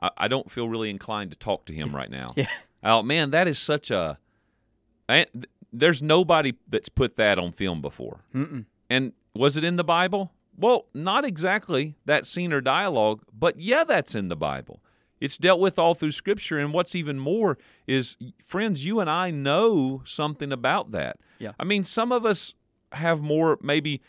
I, 0.00 0.10
I 0.16 0.28
don't 0.28 0.50
feel 0.50 0.68
really 0.68 0.90
inclined 0.90 1.30
to 1.32 1.36
talk 1.36 1.64
to 1.66 1.72
him 1.72 1.94
right 1.94 2.10
now. 2.10 2.34
Yeah. 2.36 2.48
Oh 2.84 3.02
man, 3.02 3.30
that 3.30 3.46
is 3.46 3.58
such 3.60 3.90
a. 3.92 4.18
and 5.08 5.46
there's 5.72 6.02
nobody 6.02 6.54
that's 6.68 6.88
put 6.88 7.16
that 7.16 7.38
on 7.38 7.52
film 7.52 7.80
before. 7.80 8.20
Mm-mm. 8.34 8.64
And 8.90 9.12
was 9.34 9.56
it 9.56 9.64
in 9.64 9.76
the 9.76 9.84
Bible? 9.84 10.32
Well, 10.56 10.86
not 10.92 11.24
exactly 11.24 11.94
that 12.04 12.26
scene 12.26 12.52
or 12.52 12.60
dialogue, 12.60 13.22
but 13.32 13.58
yeah, 13.58 13.84
that's 13.84 14.14
in 14.14 14.28
the 14.28 14.36
Bible. 14.36 14.82
It's 15.22 15.38
dealt 15.38 15.60
with 15.60 15.78
all 15.78 15.94
through 15.94 16.10
Scripture. 16.10 16.58
And 16.58 16.72
what's 16.72 16.96
even 16.96 17.18
more 17.18 17.56
is, 17.86 18.16
friends, 18.44 18.84
you 18.84 18.98
and 18.98 19.08
I 19.08 19.30
know 19.30 20.02
something 20.04 20.50
about 20.50 20.90
that. 20.90 21.20
Yeah. 21.38 21.52
I 21.60 21.64
mean, 21.64 21.84
some 21.84 22.10
of 22.10 22.26
us 22.26 22.54
have 22.90 23.22
more, 23.22 23.56
maybe, 23.62 24.02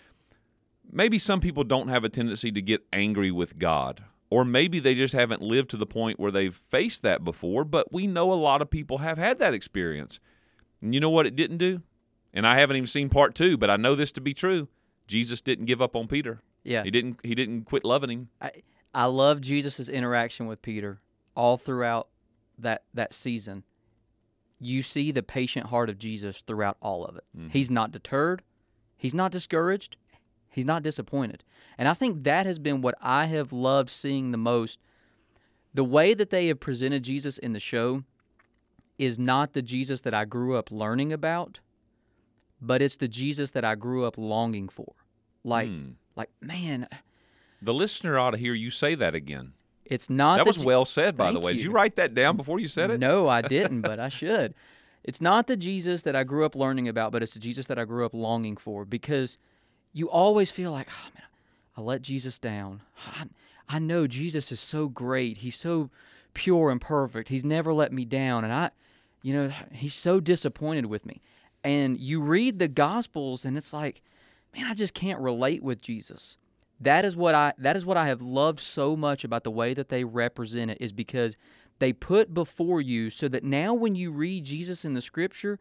maybe 0.92 1.20
some 1.20 1.40
people 1.40 1.64
don't 1.64 1.88
have 1.88 2.04
a 2.04 2.10
tendency 2.10 2.52
to 2.52 2.62
get 2.62 2.82
angry 2.92 3.30
with 3.30 3.60
God. 3.60 4.04
Or 4.32 4.44
maybe 4.44 4.80
they 4.80 4.96
just 4.96 5.14
haven't 5.14 5.44
lived 5.44 5.70
to 5.70 5.78
the 5.78 5.86
point 5.86 6.20
where 6.20 6.32
they've 6.32 6.56
faced 6.56 7.04
that 7.04 7.24
before, 7.24 7.64
but 7.64 7.94
we 7.94 8.08
know 8.08 8.34
a 8.34 8.34
lot 8.34 8.64
of 8.64 8.72
people 8.72 8.98
have 8.98 9.20
had 9.20 9.38
that 9.38 9.54
experience. 9.54 10.20
And 10.82 10.96
you 10.96 11.00
know 11.00 11.12
what 11.12 11.28
it 11.28 11.36
didn't 11.36 11.58
do? 11.58 11.84
And 12.34 12.48
I 12.48 12.58
haven't 12.58 12.78
even 12.78 12.88
seen 12.88 13.10
part 13.10 13.36
two, 13.36 13.56
but 13.56 13.70
I 13.70 13.78
know 13.78 13.94
this 13.94 14.12
to 14.14 14.22
be 14.22 14.34
true. 14.34 14.68
Jesus 15.06 15.42
didn't 15.42 15.66
give 15.66 15.84
up 15.84 15.96
on 15.96 16.08
Peter. 16.08 16.42
yeah 16.64 16.84
He 16.84 16.90
didn't. 16.90 17.20
He 17.24 17.36
didn't 17.36 17.66
quit 17.66 17.86
loving 17.86 18.10
him. 18.10 18.30
I 18.42 18.52
I 18.94 19.06
love 19.06 19.42
Jesus' 19.42 19.90
interaction 19.90 20.46
with 20.48 20.62
Peter 20.62 21.00
all 21.36 21.58
throughout 21.58 22.08
that 22.58 22.84
that 22.94 23.14
season. 23.14 23.64
You 24.60 24.82
see 24.82 25.12
the 25.12 25.24
patient 25.24 25.68
heart 25.68 25.90
of 25.90 25.98
Jesus 26.00 26.42
throughout 26.46 26.78
all 26.82 27.06
of 27.06 27.18
it. 27.18 27.24
He's 27.52 27.70
not 27.72 27.92
deterred. 27.92 28.44
He's 28.96 29.14
not 29.14 29.32
discouraged. 29.32 29.98
He's 30.50 30.66
not 30.66 30.84
disappointed. 30.84 31.44
And 31.78 31.88
I 31.90 31.94
think 31.96 32.24
that 32.24 32.46
has 32.46 32.60
been 32.60 32.82
what 32.82 32.96
I 33.02 33.26
have 33.26 33.52
loved 33.52 33.90
seeing 33.90 34.32
the 34.32 34.38
most. 34.38 34.80
The 35.74 35.84
way 35.84 36.14
that 36.14 36.30
they 36.30 36.48
have 36.48 36.60
presented 36.60 37.04
Jesus 37.04 37.38
in 37.40 37.54
the 37.54 37.60
show 37.60 38.04
is 39.00 39.18
not 39.18 39.54
the 39.54 39.64
Jesus 39.64 40.02
that 40.02 40.14
I 40.14 40.24
grew 40.26 40.56
up 40.56 40.72
learning 40.72 41.12
about, 41.12 41.60
but 42.62 42.82
it's 42.82 42.96
the 42.96 43.08
Jesus 43.08 43.52
that 43.52 43.66
I 43.66 43.74
grew 43.76 44.06
up 44.06 44.18
longing 44.18 44.70
for. 44.70 44.94
Like 45.44 45.68
Hmm. 45.68 45.90
like 46.16 46.30
man, 46.40 46.88
The 47.64 47.74
listener 47.74 48.18
ought 48.18 48.32
to 48.32 48.38
hear 48.38 48.54
you 48.54 48.70
say 48.70 48.96
that 48.96 49.16
again. 49.16 49.54
it's 49.86 50.10
not 50.10 50.38
that 50.38 50.44
the 50.44 50.50
was 50.50 50.60
well 50.60 50.86
said, 50.86 51.16
by 51.18 51.32
the 51.32 51.40
way. 51.40 51.54
Did 51.54 51.62
you. 51.62 51.70
you 51.70 51.76
write 51.76 51.96
that 51.96 52.14
down 52.14 52.38
before 52.38 52.60
you 52.60 52.68
said 52.68 52.92
it? 52.92 53.00
No, 53.00 53.28
I 53.28 53.42
didn't, 53.42 53.82
but 53.90 54.00
I 54.00 54.10
should. 54.10 54.54
It's 55.04 55.20
not 55.22 55.48
the 55.48 55.58
Jesus 55.58 56.04
that 56.04 56.16
I 56.16 56.24
grew 56.24 56.46
up 56.46 56.56
learning 56.56 56.88
about, 56.88 57.12
but 57.12 57.22
it's 57.22 57.34
the 57.34 57.40
Jesus 57.40 57.68
that 57.68 57.78
I 57.78 57.86
grew 57.86 58.06
up 58.06 58.14
longing 58.14 58.56
for 58.58 58.86
because 58.86 59.38
you 59.92 60.10
always 60.10 60.50
feel 60.52 60.72
like, 60.72 60.88
oh 60.90 61.10
man, 61.14 61.28
I 61.78 61.82
let 61.82 62.02
Jesus 62.02 62.40
down. 62.40 62.82
I, 63.06 63.26
I 63.68 63.80
know 63.80 64.08
Jesus 64.08 64.52
is 64.52 64.60
so 64.60 64.88
great. 64.88 65.40
He's 65.40 65.56
so 65.58 65.90
pure 66.34 66.70
and 66.70 66.80
perfect. 66.82 67.30
He's 67.30 67.44
never 67.46 67.74
let 67.74 67.92
me 67.92 68.06
down. 68.06 68.44
And 68.44 68.54
I, 68.54 68.72
you 69.22 69.34
know, 69.34 69.52
he's 69.72 69.94
so 69.94 70.20
disappointed 70.20 70.86
with 70.88 71.06
me. 71.06 71.22
And 71.64 71.98
you 71.98 72.22
read 72.22 72.60
the 72.60 72.68
Gospels 72.68 73.46
and 73.46 73.58
it's 73.58 73.74
like, 73.74 74.02
man, 74.56 74.66
I 74.66 74.74
just 74.74 74.94
can't 74.94 75.20
relate 75.20 75.64
with 75.64 75.82
Jesus. 75.82 76.38
That 76.80 77.06
is 77.06 77.16
what 77.16 77.36
I 77.36 77.54
that 77.58 77.78
is 77.78 77.86
what 77.86 77.98
I 77.98 78.08
have 78.08 78.22
loved 78.22 78.60
so 78.60 78.96
much 78.96 79.24
about 79.24 79.44
the 79.44 79.52
way 79.52 79.74
that 79.74 79.90
they 79.90 80.04
represent 80.04 80.72
it 80.72 80.78
is 80.82 80.92
because 80.92 81.36
they 81.80 81.94
put 81.94 82.34
before 82.34 82.82
you 82.82 83.10
so 83.10 83.28
that 83.30 83.44
now 83.44 83.74
when 83.74 83.96
you 83.96 84.12
read 84.12 84.46
Jesus 84.46 84.86
in 84.86 84.94
the 84.94 85.02
scripture, 85.02 85.60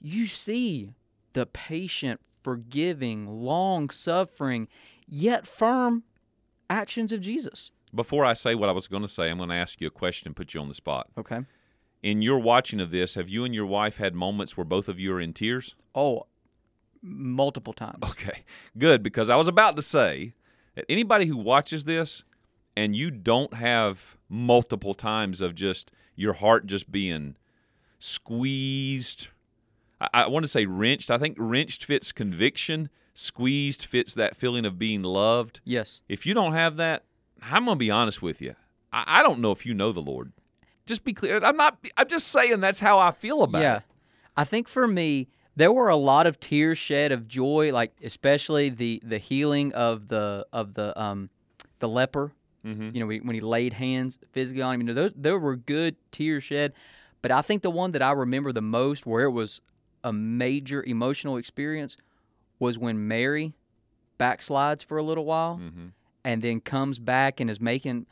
you 0.00 0.26
see 0.26 0.94
the 1.32 1.46
patient, 1.46 2.20
forgiving, 2.42 3.26
long 3.26 3.90
suffering, 3.90 4.68
yet 5.06 5.46
firm 5.46 6.04
actions 6.68 7.12
of 7.12 7.20
Jesus. 7.20 7.70
Before 7.94 8.24
I 8.24 8.34
say 8.34 8.54
what 8.54 8.68
I 8.68 8.72
was 8.72 8.86
going 8.86 9.02
to 9.02 9.08
say, 9.08 9.30
I'm 9.30 9.38
going 9.38 9.48
to 9.50 9.54
ask 9.56 9.80
you 9.80 9.88
a 9.88 9.90
question 9.90 10.28
and 10.28 10.36
put 10.36 10.54
you 10.54 10.60
on 10.60 10.68
the 10.68 10.74
spot. 10.74 11.08
Okay. 11.18 11.40
In 12.02 12.22
your 12.22 12.38
watching 12.38 12.80
of 12.80 12.90
this, 12.90 13.14
have 13.14 13.28
you 13.28 13.44
and 13.44 13.54
your 13.54 13.66
wife 13.66 13.96
had 13.96 14.14
moments 14.14 14.56
where 14.56 14.64
both 14.64 14.88
of 14.88 14.98
you 14.98 15.12
are 15.12 15.20
in 15.20 15.32
tears? 15.32 15.74
Oh, 15.94 16.26
multiple 17.02 17.72
times. 17.72 17.98
Okay, 18.10 18.44
good, 18.78 19.02
because 19.02 19.28
I 19.28 19.36
was 19.36 19.48
about 19.48 19.76
to 19.76 19.82
say 19.82 20.34
anybody 20.88 21.26
who 21.26 21.36
watches 21.36 21.84
this 21.84 22.24
and 22.76 22.94
you 22.94 23.10
don't 23.10 23.54
have 23.54 24.16
multiple 24.28 24.94
times 24.94 25.40
of 25.40 25.54
just 25.54 25.90
your 26.14 26.34
heart 26.34 26.66
just 26.66 26.90
being 26.90 27.36
squeezed. 27.98 29.28
I, 30.00 30.08
I 30.12 30.28
want 30.28 30.44
to 30.44 30.48
say 30.48 30.66
wrenched. 30.66 31.10
I 31.10 31.18
think 31.18 31.36
wrenched 31.38 31.84
fits 31.84 32.12
conviction. 32.12 32.90
Squeezed 33.14 33.84
fits 33.84 34.14
that 34.14 34.36
feeling 34.36 34.64
of 34.64 34.78
being 34.78 35.02
loved. 35.02 35.60
Yes. 35.64 36.00
If 36.08 36.24
you 36.24 36.34
don't 36.34 36.52
have 36.52 36.76
that, 36.76 37.04
I'm 37.42 37.64
gonna 37.64 37.76
be 37.76 37.90
honest 37.90 38.22
with 38.22 38.40
you. 38.40 38.54
I, 38.92 39.04
I 39.06 39.22
don't 39.22 39.40
know 39.40 39.52
if 39.52 39.66
you 39.66 39.74
know 39.74 39.92
the 39.92 40.00
Lord. 40.00 40.32
Just 40.86 41.04
be 41.04 41.12
clear. 41.12 41.38
I'm 41.42 41.56
not. 41.56 41.78
I'm 41.96 42.08
just 42.08 42.28
saying 42.28 42.60
that's 42.60 42.80
how 42.80 42.98
I 42.98 43.10
feel 43.10 43.42
about 43.42 43.62
yeah. 43.62 43.76
it. 43.76 43.82
Yeah. 43.86 43.96
I 44.36 44.44
think 44.44 44.68
for 44.68 44.86
me, 44.86 45.28
there 45.60 45.72
were 45.72 45.88
a 45.88 45.96
lot 45.96 46.26
of 46.26 46.40
tears 46.40 46.78
shed 46.78 47.12
of 47.12 47.28
joy, 47.28 47.72
like 47.72 47.92
especially 48.02 48.70
the 48.70 49.02
the 49.04 49.18
healing 49.18 49.72
of 49.74 50.08
the 50.08 50.46
of 50.52 50.74
the 50.74 50.98
um 51.00 51.30
the 51.80 51.88
leper. 51.88 52.32
Mm-hmm. 52.64 52.90
You 52.94 53.00
know, 53.00 53.06
when 53.06 53.34
he 53.34 53.40
laid 53.40 53.72
hands 53.72 54.18
physically 54.32 54.62
on 54.62 54.74
him. 54.74 54.80
You 54.82 54.86
know, 54.88 54.94
those 54.94 55.12
there 55.16 55.38
were 55.38 55.56
good 55.56 55.96
tears 56.12 56.44
shed, 56.44 56.72
but 57.22 57.30
I 57.30 57.42
think 57.42 57.62
the 57.62 57.70
one 57.70 57.92
that 57.92 58.02
I 58.02 58.12
remember 58.12 58.52
the 58.52 58.60
most, 58.60 59.06
where 59.06 59.24
it 59.24 59.30
was 59.30 59.60
a 60.04 60.12
major 60.12 60.82
emotional 60.82 61.36
experience, 61.36 61.96
was 62.58 62.78
when 62.78 63.08
Mary 63.08 63.54
backslides 64.18 64.84
for 64.84 64.98
a 64.98 65.02
little 65.02 65.24
while 65.24 65.58
Mm-hmm. 65.62 65.86
and 66.24 66.42
then 66.42 66.60
comes 66.60 66.98
back 66.98 67.40
and 67.40 67.48
is 67.48 67.60
making 67.60 68.06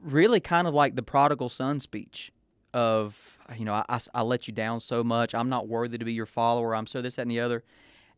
really 0.00 0.38
kind 0.38 0.68
of 0.68 0.74
like 0.74 0.94
the 0.94 1.02
prodigal 1.02 1.48
son 1.48 1.80
speech 1.80 2.30
of 2.74 3.38
you 3.56 3.64
know 3.64 3.74
I, 3.74 3.98
I, 4.14 4.22
let 4.22 4.48
you 4.48 4.54
down 4.54 4.80
so 4.80 5.04
much. 5.04 5.34
I'm 5.34 5.48
not 5.48 5.68
worthy 5.68 5.98
to 5.98 6.04
be 6.04 6.12
your 6.12 6.26
follower. 6.26 6.74
I'm 6.74 6.86
so 6.86 7.02
this 7.02 7.16
that 7.16 7.22
and 7.22 7.30
the 7.30 7.40
other. 7.40 7.64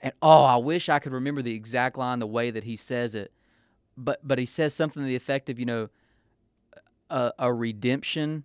And 0.00 0.12
oh 0.20 0.42
i 0.44 0.56
wish 0.56 0.88
i 0.88 0.98
could 0.98 1.12
remember 1.12 1.40
the 1.40 1.54
exact 1.54 1.96
line 1.96 2.18
the 2.18 2.26
way 2.26 2.50
that 2.50 2.64
he 2.64 2.76
says 2.76 3.14
it. 3.14 3.32
But 3.96 4.26
but 4.26 4.38
he 4.38 4.46
says 4.46 4.74
something 4.74 5.02
to 5.02 5.06
the 5.06 5.16
effect 5.16 5.48
of 5.48 5.58
you 5.58 5.66
know 5.66 5.88
a, 7.10 7.32
a 7.38 7.52
redemption 7.52 8.44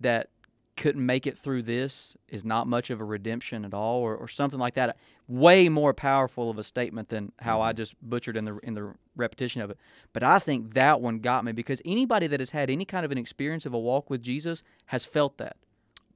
that 0.00 0.30
couldn't 0.76 1.04
make 1.04 1.26
it 1.26 1.38
through 1.38 1.62
this 1.62 2.16
is 2.28 2.44
not 2.44 2.66
much 2.66 2.90
of 2.90 3.00
a 3.00 3.04
redemption 3.04 3.64
at 3.64 3.74
all 3.74 4.00
or, 4.00 4.16
or 4.16 4.26
something 4.28 4.58
like 4.58 4.74
that 4.74 4.96
way 5.28 5.68
more 5.68 5.92
powerful 5.92 6.50
of 6.50 6.58
a 6.58 6.62
statement 6.62 7.08
than 7.08 7.32
how 7.38 7.60
I 7.60 7.70
mm-hmm. 7.70 7.76
just 7.76 7.94
butchered 8.02 8.36
in 8.36 8.44
the 8.44 8.58
in 8.62 8.74
the 8.74 8.94
repetition 9.14 9.60
of 9.60 9.70
it. 9.70 9.78
But 10.12 10.22
I 10.22 10.38
think 10.38 10.74
that 10.74 11.00
one 11.00 11.18
got 11.18 11.44
me 11.44 11.52
because 11.52 11.82
anybody 11.84 12.26
that 12.26 12.40
has 12.40 12.50
had 12.50 12.70
any 12.70 12.84
kind 12.84 13.04
of 13.04 13.12
an 13.12 13.18
experience 13.18 13.66
of 13.66 13.74
a 13.74 13.78
walk 13.78 14.10
with 14.10 14.22
Jesus 14.22 14.62
has 14.86 15.04
felt 15.04 15.38
that. 15.38 15.56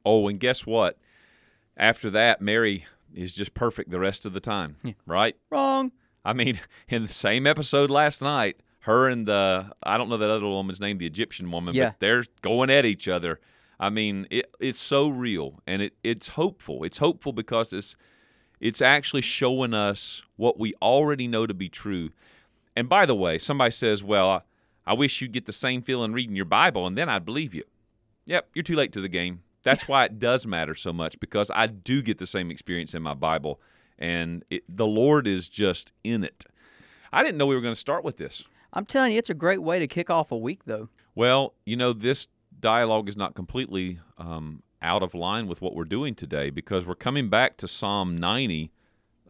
Oh, 0.05 0.29
and 0.29 0.41
guess 0.41 0.67
what? 0.67 0.99
After 1.77 2.09
that, 2.11 2.41
Mary 2.41 2.87
is 3.15 3.33
just 3.33 3.55
perfect 3.55 3.91
the 3.91 4.01
rest 4.01 4.25
of 4.25 4.33
the 4.33 4.41
time, 4.41 4.77
right? 5.07 5.37
Wrong. 5.51 5.93
I 6.25 6.33
mean, 6.33 6.61
in 6.89 7.03
the 7.03 7.13
same 7.13 7.47
episode 7.47 7.91
last 7.91 8.23
night, 8.23 8.61
her 8.81 9.09
and 9.09 9.27
the 9.27 9.73
I 9.83 9.99
don't 9.99 10.09
know 10.09 10.17
that 10.17 10.31
other 10.31 10.47
woman's 10.47 10.81
name, 10.81 10.99
the 10.99 11.07
Egyptian 11.07 11.51
woman, 11.51 11.75
Yeah. 11.75 11.91
but 11.91 12.01
they're 12.01 12.25
going 12.41 12.71
at 12.71 12.85
each 12.85 13.09
other. 13.09 13.41
I 13.79 13.91
mean, 13.91 14.27
it, 14.31 14.51
it's 14.59 14.81
so 14.81 15.09
real 15.09 15.61
and 15.67 15.83
it, 15.83 15.95
it's 16.03 16.29
hopeful. 16.29 16.85
It's 16.85 16.99
hopeful 16.99 17.33
because 17.33 17.73
it's 17.73 17.97
it's 18.59 18.81
actually 18.81 19.21
showing 19.23 19.75
us 19.75 20.23
what 20.37 20.59
we 20.59 20.75
already 20.81 21.29
know 21.29 21.47
to 21.47 21.53
be 21.53 21.69
true. 21.69 22.11
And 22.75 22.89
by 22.89 23.05
the 23.05 23.15
way, 23.15 23.39
somebody 23.39 23.71
says, 23.71 24.03
"Well, 24.03 24.31
I, 24.31 24.41
I 24.87 24.95
wish 24.95 25.21
you'd 25.21 25.33
get 25.33 25.47
the 25.47 25.53
same 25.53 25.83
feeling 25.83 26.13
reading 26.13 26.37
your 26.37 26.47
Bible, 26.47 26.87
and 26.87 26.97
then 26.97 27.09
I'd 27.09 27.25
believe 27.25 27.55
you." 27.55 27.65
Yep, 28.25 28.49
you're 28.55 28.63
too 28.63 28.77
late 28.77 28.93
to 28.93 29.01
the 29.01 29.09
game. 29.09 29.43
That's 29.63 29.89
why 29.89 30.05
it 30.05 30.19
does 30.19 30.47
matter 30.47 30.75
so 30.75 30.93
much 30.93 31.19
because 31.21 31.51
I 31.55 31.67
do 31.67 32.01
get 32.01 32.19
the 32.19 32.27
same 32.27 32.51
experience 32.51 32.95
in 32.95 33.03
my 33.03 33.15
Bible, 33.15 33.61
and 33.99 34.45
it, 34.49 34.63
the 34.69 34.87
Lord 34.87 35.27
is 35.27 35.49
just 35.49 35.93
in 36.03 36.25
it. 36.25 36.45
I 37.13 37.23
didn't 37.23 37.37
know 37.37 37.47
we 37.47 37.55
were 37.55 37.61
going 37.61 37.75
to 37.75 37.81
start 37.81 38.05
with 38.05 38.17
this. 38.17 38.45
I'm 38.73 38.87
telling 38.87 39.13
you, 39.13 39.19
it's 39.19 39.31
a 39.31 39.35
great 39.35 39.63
way 39.63 39.79
to 39.79 39.87
kick 39.87 40.11
off 40.11 40.31
a 40.31 40.37
week, 40.37 40.61
though. 40.67 40.89
Well, 41.15 41.55
you 41.65 41.77
know, 41.77 41.93
this 41.93 42.29
dialogue 42.67 43.09
is 43.09 43.17
not 43.17 43.37
completely 43.37 44.01
um, 44.19 44.61
out 44.83 45.01
of 45.01 45.15
line 45.15 45.47
with 45.47 45.63
what 45.63 45.77
we're 45.77 45.85
doing 45.85 46.17
today 46.17 46.51
because 46.51 46.85
we're 46.85 46.97
coming 46.97 47.29
back 47.29 47.57
to 47.57 47.69
Psalm 47.69 48.17
90 48.17 48.73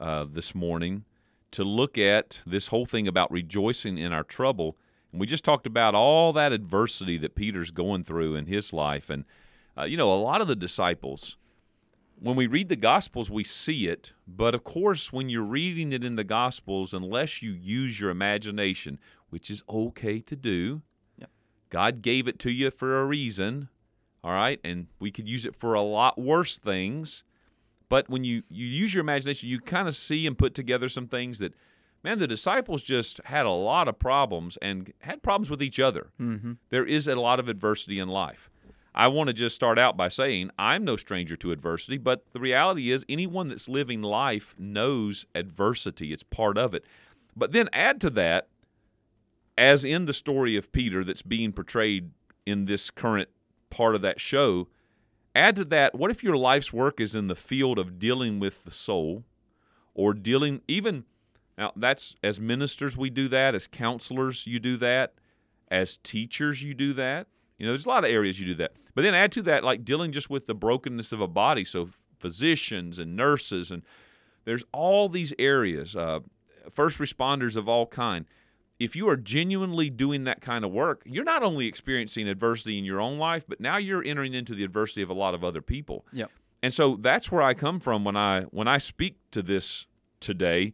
uh, 0.01 0.25
this 0.27 0.55
morning 0.55 1.05
to 1.51 1.63
look 1.63 1.99
at 1.99 2.41
this 2.47 2.69
whole 2.69 2.87
thing 2.87 3.07
about 3.07 3.31
rejoicing 3.31 3.99
in 3.99 4.11
our 4.11 4.25
trouble. 4.25 4.75
And 5.13 5.21
we 5.21 5.27
just 5.27 5.45
talked 5.45 5.67
about 5.67 5.95
all 5.95 6.33
that 6.33 6.51
adversity 6.51 7.19
that 7.19 7.35
Peter's 7.35 7.71
going 7.71 8.05
through 8.05 8.37
in 8.37 8.47
his 8.47 8.73
life. 8.73 9.11
And, 9.11 9.27
uh, 9.77 9.85
you 9.85 9.99
know, 9.99 10.11
a 10.11 10.17
lot 10.17 10.41
of 10.41 10.49
the 10.49 10.57
disciples, 10.57 11.37
when 12.19 12.37
we 12.37 12.47
read 12.47 12.71
the 12.71 12.75
Gospels, 12.75 13.29
we 13.29 13.45
see 13.45 13.87
it. 13.87 14.15
But 14.27 14.55
of 14.55 14.65
course, 14.65 15.13
when 15.13 15.29
you're 15.29 15.43
reading 15.43 15.93
it 15.93 16.03
in 16.03 16.17
the 16.17 16.25
Gospels, 16.25 16.95
unless 16.95 17.43
you 17.43 17.53
use 17.53 18.01
your 18.01 18.09
imagination, 18.09 18.99
which 19.29 19.51
is 19.51 19.63
okay 19.69 20.21
to 20.21 20.37
do, 20.37 20.81
God 21.71 22.03
gave 22.03 22.29
it 22.29 22.39
to 22.41 22.51
you 22.51 22.71
for 22.71 23.01
a 23.01 23.05
reason, 23.05 23.69
all 24.23 24.33
right? 24.33 24.61
And 24.65 24.87
we 24.99 25.11
could 25.11 25.29
use 25.29 25.45
it 25.47 25.57
for 25.57 25.75
a 25.75 25.83
lot 25.83 26.19
worse 26.19 26.59
things. 26.59 27.25
But 27.89 28.09
when 28.09 28.25
you, 28.25 28.43
you 28.49 28.67
use 28.67 28.95
your 28.95 29.03
imagination, 29.03 29.49
you 29.49 29.61
kind 29.61 29.89
of 29.89 29.95
see 29.97 30.27
and 30.27 30.37
put 30.37 30.55
together 30.55 30.89
some 30.89 31.07
things 31.07 31.39
that, 31.39 31.55
man, 32.03 32.19
the 32.19 32.27
disciples 32.27 32.83
just 32.83 33.21
had 33.27 33.47
a 33.47 33.51
lot 33.51 33.89
of 33.89 33.99
problems 33.99 34.59
and 34.61 34.93
had 35.01 35.23
problems 35.23 35.51
with 35.51 35.63
each 35.63 35.79
other. 35.79 36.11
Mm-hmm. 36.21 36.55
There 36.71 36.85
is 36.85 37.07
a 37.07 37.15
lot 37.15 37.39
of 37.39 37.49
adversity 37.49 37.99
in 37.99 38.09
life. 38.09 38.51
I 38.95 39.09
want 39.09 39.29
to 39.29 39.35
just 39.35 39.55
start 39.55 39.79
out 39.79 39.97
by 39.97 40.09
saying 40.09 40.51
I'm 40.59 40.83
no 40.83 40.97
stranger 40.97 41.37
to 41.37 41.53
adversity, 41.53 41.99
but 41.99 42.25
the 42.33 42.41
reality 42.41 42.91
is 42.91 43.05
anyone 43.09 43.49
that's 43.49 43.69
living 43.69 44.01
life 44.01 44.55
knows 44.59 45.27
adversity. 45.35 46.15
It's 46.15 46.23
part 46.23 46.57
of 46.57 46.75
it. 46.75 46.83
But 47.37 47.53
then 47.53 47.69
add 47.75 48.01
to 48.01 48.11
that, 48.11 48.49
as 49.59 49.85
in 49.85 50.07
the 50.07 50.13
story 50.13 50.57
of 50.57 50.73
Peter 50.73 51.03
that's 51.05 51.23
being 51.23 51.53
portrayed 51.53 52.11
in 52.45 52.67
this 52.67 52.91
current 52.91 53.29
part 53.71 53.95
of 53.95 54.03
that 54.03 54.21
show, 54.21 54.69
add 55.35 55.57
to 55.57 55.65
that, 55.65 55.95
what 55.95 56.11
if 56.11 56.23
your 56.23 56.37
life's 56.37 56.73
work 56.73 57.01
is 57.01 57.15
in 57.15 57.27
the 57.27 57.35
field 57.35 57.79
of 57.79 57.99
dealing 57.99 58.39
with 58.39 58.65
the 58.65 58.71
soul 58.71 59.25
or 59.95 60.13
dealing 60.13 60.63
even 60.69 61.05
now 61.59 61.73
that's 61.75 62.15
as 62.23 62.39
ministers 62.39 62.97
we 62.97 63.09
do 63.09 63.29
that, 63.29 63.55
as 63.55 63.67
counselors 63.67 64.47
you 64.47 64.61
do 64.61 64.77
that, 64.77 65.15
as 65.71 65.97
teachers 65.97 66.63
you 66.63 66.75
do 66.75 66.93
that. 66.93 67.29
You 67.59 67.65
know, 67.65 67.73
there's 67.73 67.87
a 67.87 67.89
lot 67.89 68.05
of 68.05 68.11
areas 68.11 68.39
you 68.39 68.47
do 68.47 68.55
that. 68.57 68.73
But 68.95 69.03
then 69.03 69.15
add 69.15 69.33
to 69.33 69.43
that 69.43 69.65
like 69.65 69.85
dealing 69.85 70.13
just 70.13 70.29
with 70.29 70.47
the 70.47 70.55
brokenness 70.55 71.13
of 71.13 71.21
a 71.21 71.27
body, 71.27 71.65
so 71.65 71.89
physicians 72.19 72.99
and 72.99 73.17
nurses 73.17 73.71
and 73.71 73.83
there's 74.45 74.65
all 74.73 75.09
these 75.09 75.33
areas, 75.39 75.97
uh, 75.97 76.21
first 76.71 76.99
responders 76.99 77.57
of 77.57 77.69
all 77.69 77.87
kind 77.87 78.27
if 78.79 78.95
you 78.95 79.09
are 79.09 79.17
genuinely 79.17 79.89
doing 79.89 80.25
that 80.25 80.41
kind 80.41 80.65
of 80.65 80.71
work, 80.71 81.03
you're 81.07 81.25
not 81.25 81.43
only 81.43 81.67
experiencing 81.67 82.29
adversity 82.29 82.79
in 82.79 82.85
your 82.85 83.01
own 83.01 83.19
life, 83.19 83.45
but 83.49 83.61
now 83.61 83.77
you're 83.77 84.05
entering 84.05 84.35
into 84.35 84.55
the 84.55 84.65
adversity 84.65 85.03
of 85.03 85.11
a 85.11 85.15
lot 85.15 85.35
of 85.35 85.43
other 85.43 85.63
people. 85.63 86.05
Yep. 86.13 86.31
And 86.63 86.75
so 86.75 86.97
that's 86.97 87.31
where 87.31 87.43
I 87.43 87.55
come 87.55 87.81
from 87.81 88.05
when 88.05 88.17
I 88.17 88.43
when 88.45 88.69
I 88.69 88.79
speak 88.79 89.19
to 89.31 89.43
this 89.43 89.87
today 90.21 90.73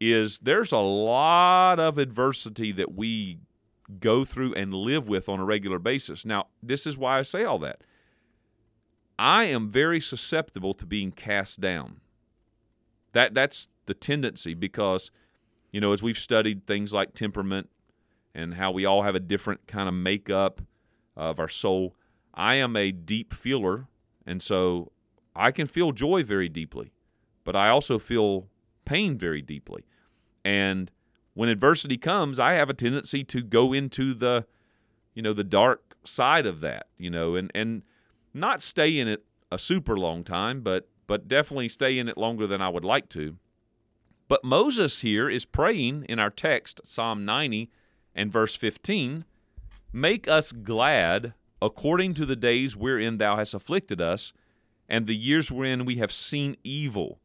is 0.00 0.38
there's 0.38 0.72
a 0.72 0.78
lot 0.78 1.78
of 1.78 1.98
adversity 1.98 2.72
that 2.72 2.94
we 2.94 3.38
go 4.00 4.24
through 4.24 4.54
and 4.54 4.74
live 4.74 5.08
with 5.08 5.28
on 5.28 5.40
a 5.40 5.44
regular 5.44 5.78
basis. 5.78 6.24
Now, 6.24 6.46
this 6.62 6.86
is 6.86 6.98
why 6.98 7.18
I 7.18 7.22
say 7.22 7.44
all 7.44 7.58
that. 7.60 7.82
I 9.18 9.44
am 9.44 9.70
very 9.70 10.00
susceptible 10.00 10.74
to 10.74 10.86
being 10.86 11.12
cast 11.12 11.60
down. 11.60 12.00
That 13.12 13.34
that's 13.34 13.68
the 13.86 13.94
tendency 13.94 14.52
because 14.54 15.10
you 15.70 15.80
know, 15.80 15.92
as 15.92 16.02
we've 16.02 16.18
studied 16.18 16.66
things 16.66 16.92
like 16.92 17.14
temperament 17.14 17.68
and 18.34 18.54
how 18.54 18.70
we 18.70 18.84
all 18.84 19.02
have 19.02 19.14
a 19.14 19.20
different 19.20 19.66
kind 19.66 19.88
of 19.88 19.94
makeup 19.94 20.60
of 21.16 21.38
our 21.38 21.48
soul, 21.48 21.94
I 22.34 22.54
am 22.56 22.76
a 22.76 22.92
deep 22.92 23.32
feeler. 23.34 23.86
And 24.26 24.42
so 24.42 24.92
I 25.34 25.50
can 25.50 25.66
feel 25.66 25.92
joy 25.92 26.22
very 26.24 26.48
deeply, 26.48 26.92
but 27.44 27.56
I 27.56 27.68
also 27.68 27.98
feel 27.98 28.48
pain 28.84 29.16
very 29.18 29.42
deeply. 29.42 29.84
And 30.44 30.90
when 31.34 31.48
adversity 31.48 31.96
comes, 31.96 32.38
I 32.38 32.52
have 32.52 32.70
a 32.70 32.74
tendency 32.74 33.24
to 33.24 33.42
go 33.42 33.72
into 33.72 34.14
the, 34.14 34.46
you 35.14 35.22
know, 35.22 35.32
the 35.32 35.44
dark 35.44 35.96
side 36.04 36.46
of 36.46 36.60
that, 36.60 36.86
you 36.98 37.10
know, 37.10 37.34
and, 37.34 37.50
and 37.54 37.82
not 38.32 38.62
stay 38.62 38.98
in 38.98 39.08
it 39.08 39.24
a 39.50 39.58
super 39.58 39.96
long 39.96 40.24
time, 40.24 40.60
but 40.60 40.88
but 41.06 41.28
definitely 41.28 41.68
stay 41.68 41.98
in 41.98 42.08
it 42.08 42.18
longer 42.18 42.46
than 42.46 42.60
I 42.60 42.68
would 42.68 42.84
like 42.84 43.08
to. 43.10 43.36
But 44.28 44.44
Moses 44.44 45.00
here 45.00 45.30
is 45.30 45.44
praying 45.44 46.04
in 46.08 46.18
our 46.18 46.30
text, 46.30 46.80
Psalm 46.84 47.24
90 47.24 47.70
and 48.14 48.32
verse 48.32 48.54
15 48.54 49.24
Make 49.92 50.28
us 50.28 50.52
glad 50.52 51.34
according 51.62 52.14
to 52.14 52.26
the 52.26 52.36
days 52.36 52.76
wherein 52.76 53.18
thou 53.18 53.36
hast 53.36 53.54
afflicted 53.54 54.00
us, 54.00 54.32
and 54.88 55.06
the 55.06 55.16
years 55.16 55.50
wherein 55.50 55.84
we 55.84 55.96
have 55.96 56.12
seen 56.12 56.56
evil. 56.62 57.18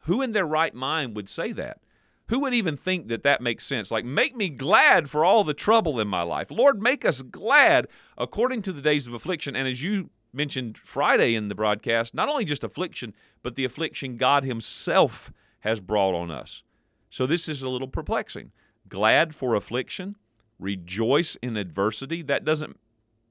Who 0.00 0.22
in 0.22 0.32
their 0.32 0.46
right 0.46 0.74
mind 0.74 1.14
would 1.14 1.28
say 1.28 1.52
that? 1.52 1.80
Who 2.28 2.40
would 2.40 2.54
even 2.54 2.76
think 2.76 3.08
that 3.08 3.22
that 3.22 3.40
makes 3.40 3.64
sense? 3.64 3.90
Like, 3.90 4.04
make 4.04 4.34
me 4.34 4.48
glad 4.48 5.08
for 5.08 5.24
all 5.24 5.44
the 5.44 5.54
trouble 5.54 6.00
in 6.00 6.08
my 6.08 6.22
life. 6.22 6.50
Lord, 6.50 6.82
make 6.82 7.04
us 7.04 7.22
glad 7.22 7.86
according 8.18 8.62
to 8.62 8.72
the 8.72 8.82
days 8.82 9.06
of 9.06 9.14
affliction. 9.14 9.54
And 9.54 9.68
as 9.68 9.82
you 9.82 10.10
mentioned 10.32 10.76
Friday 10.76 11.36
in 11.36 11.48
the 11.48 11.54
broadcast, 11.54 12.14
not 12.14 12.28
only 12.28 12.44
just 12.44 12.64
affliction, 12.64 13.14
but 13.42 13.54
the 13.54 13.64
affliction 13.64 14.16
God 14.16 14.42
Himself 14.42 15.30
has 15.66 15.80
brought 15.80 16.14
on 16.14 16.30
us. 16.30 16.62
So 17.10 17.26
this 17.26 17.48
is 17.48 17.62
a 17.62 17.68
little 17.68 17.88
perplexing. 17.88 18.52
Glad 18.88 19.34
for 19.34 19.54
affliction, 19.54 20.16
rejoice 20.58 21.36
in 21.42 21.56
adversity. 21.56 22.22
That 22.22 22.44
doesn't 22.44 22.78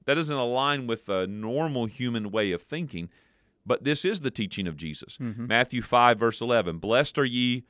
that 0.04 0.14
doesn't 0.14 0.36
align 0.36 0.86
with 0.86 1.08
a 1.08 1.26
normal 1.26 1.86
human 1.86 2.30
way 2.30 2.52
of 2.52 2.62
thinking. 2.62 3.08
but 3.68 3.82
this 3.82 4.04
is 4.04 4.20
the 4.20 4.30
teaching 4.30 4.68
of 4.68 4.76
Jesus. 4.76 5.16
Mm-hmm. 5.16 5.48
Matthew 5.48 5.82
5, 5.82 6.18
verse 6.18 6.40
11 6.40 6.78
Blessed 6.78 7.18
are 7.18 7.24
ye, 7.24 7.64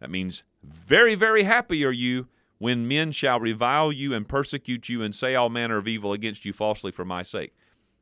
that 0.00 0.10
means 0.10 0.42
very, 0.62 1.14
very 1.14 1.42
happy 1.42 1.84
are 1.84 1.92
you 1.92 2.28
when 2.58 2.88
men 2.88 3.12
shall 3.12 3.38
revile 3.40 3.92
you 3.92 4.14
and 4.14 4.26
persecute 4.28 4.88
you 4.88 5.02
and 5.02 5.14
say 5.14 5.34
all 5.34 5.50
manner 5.50 5.76
of 5.76 5.86
evil 5.88 6.12
against 6.12 6.44
you 6.46 6.52
falsely 6.52 6.90
for 6.90 7.04
my 7.04 7.22
sake. 7.22 7.52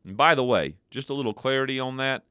And 0.04 0.16
by 0.16 0.34
the 0.36 0.44
way, 0.44 0.76
just 0.90 1.10
a 1.10 1.14
little 1.14 1.34
clarity 1.34 1.80
on 1.80 1.96
that. 1.96 2.22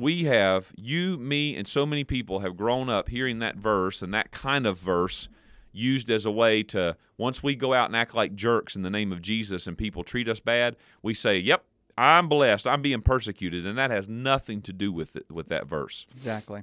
We 0.00 0.24
have, 0.24 0.72
you, 0.76 1.18
me, 1.18 1.56
and 1.56 1.68
so 1.68 1.84
many 1.84 2.04
people 2.04 2.40
have 2.40 2.56
grown 2.56 2.88
up 2.88 3.08
hearing 3.08 3.38
that 3.40 3.56
verse 3.56 4.00
and 4.02 4.14
that 4.14 4.30
kind 4.30 4.66
of 4.66 4.78
verse 4.78 5.28
used 5.72 6.10
as 6.10 6.24
a 6.24 6.30
way 6.30 6.62
to, 6.64 6.96
once 7.18 7.42
we 7.42 7.54
go 7.54 7.74
out 7.74 7.90
and 7.90 7.96
act 7.96 8.14
like 8.14 8.34
jerks 8.34 8.74
in 8.74 8.82
the 8.82 8.90
name 8.90 9.12
of 9.12 9.22
Jesus 9.22 9.66
and 9.66 9.76
people 9.76 10.02
treat 10.02 10.28
us 10.28 10.40
bad, 10.40 10.76
we 11.02 11.14
say, 11.14 11.38
Yep, 11.38 11.64
I'm 11.98 12.28
blessed. 12.28 12.66
I'm 12.66 12.80
being 12.80 13.02
persecuted. 13.02 13.66
And 13.66 13.76
that 13.76 13.90
has 13.90 14.08
nothing 14.08 14.62
to 14.62 14.72
do 14.72 14.90
with 14.90 15.16
it, 15.16 15.30
with 15.30 15.48
that 15.48 15.66
verse. 15.66 16.06
Exactly. 16.12 16.62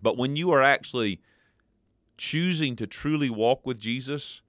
But 0.00 0.16
when 0.16 0.36
you 0.36 0.52
are 0.52 0.62
actually 0.62 1.20
choosing 2.16 2.76
to 2.76 2.86
truly 2.86 3.28
walk 3.28 3.66
with 3.66 3.80
Jesus 3.80 4.40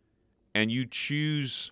and 0.53 0.71
you 0.71 0.85
choose 0.85 1.71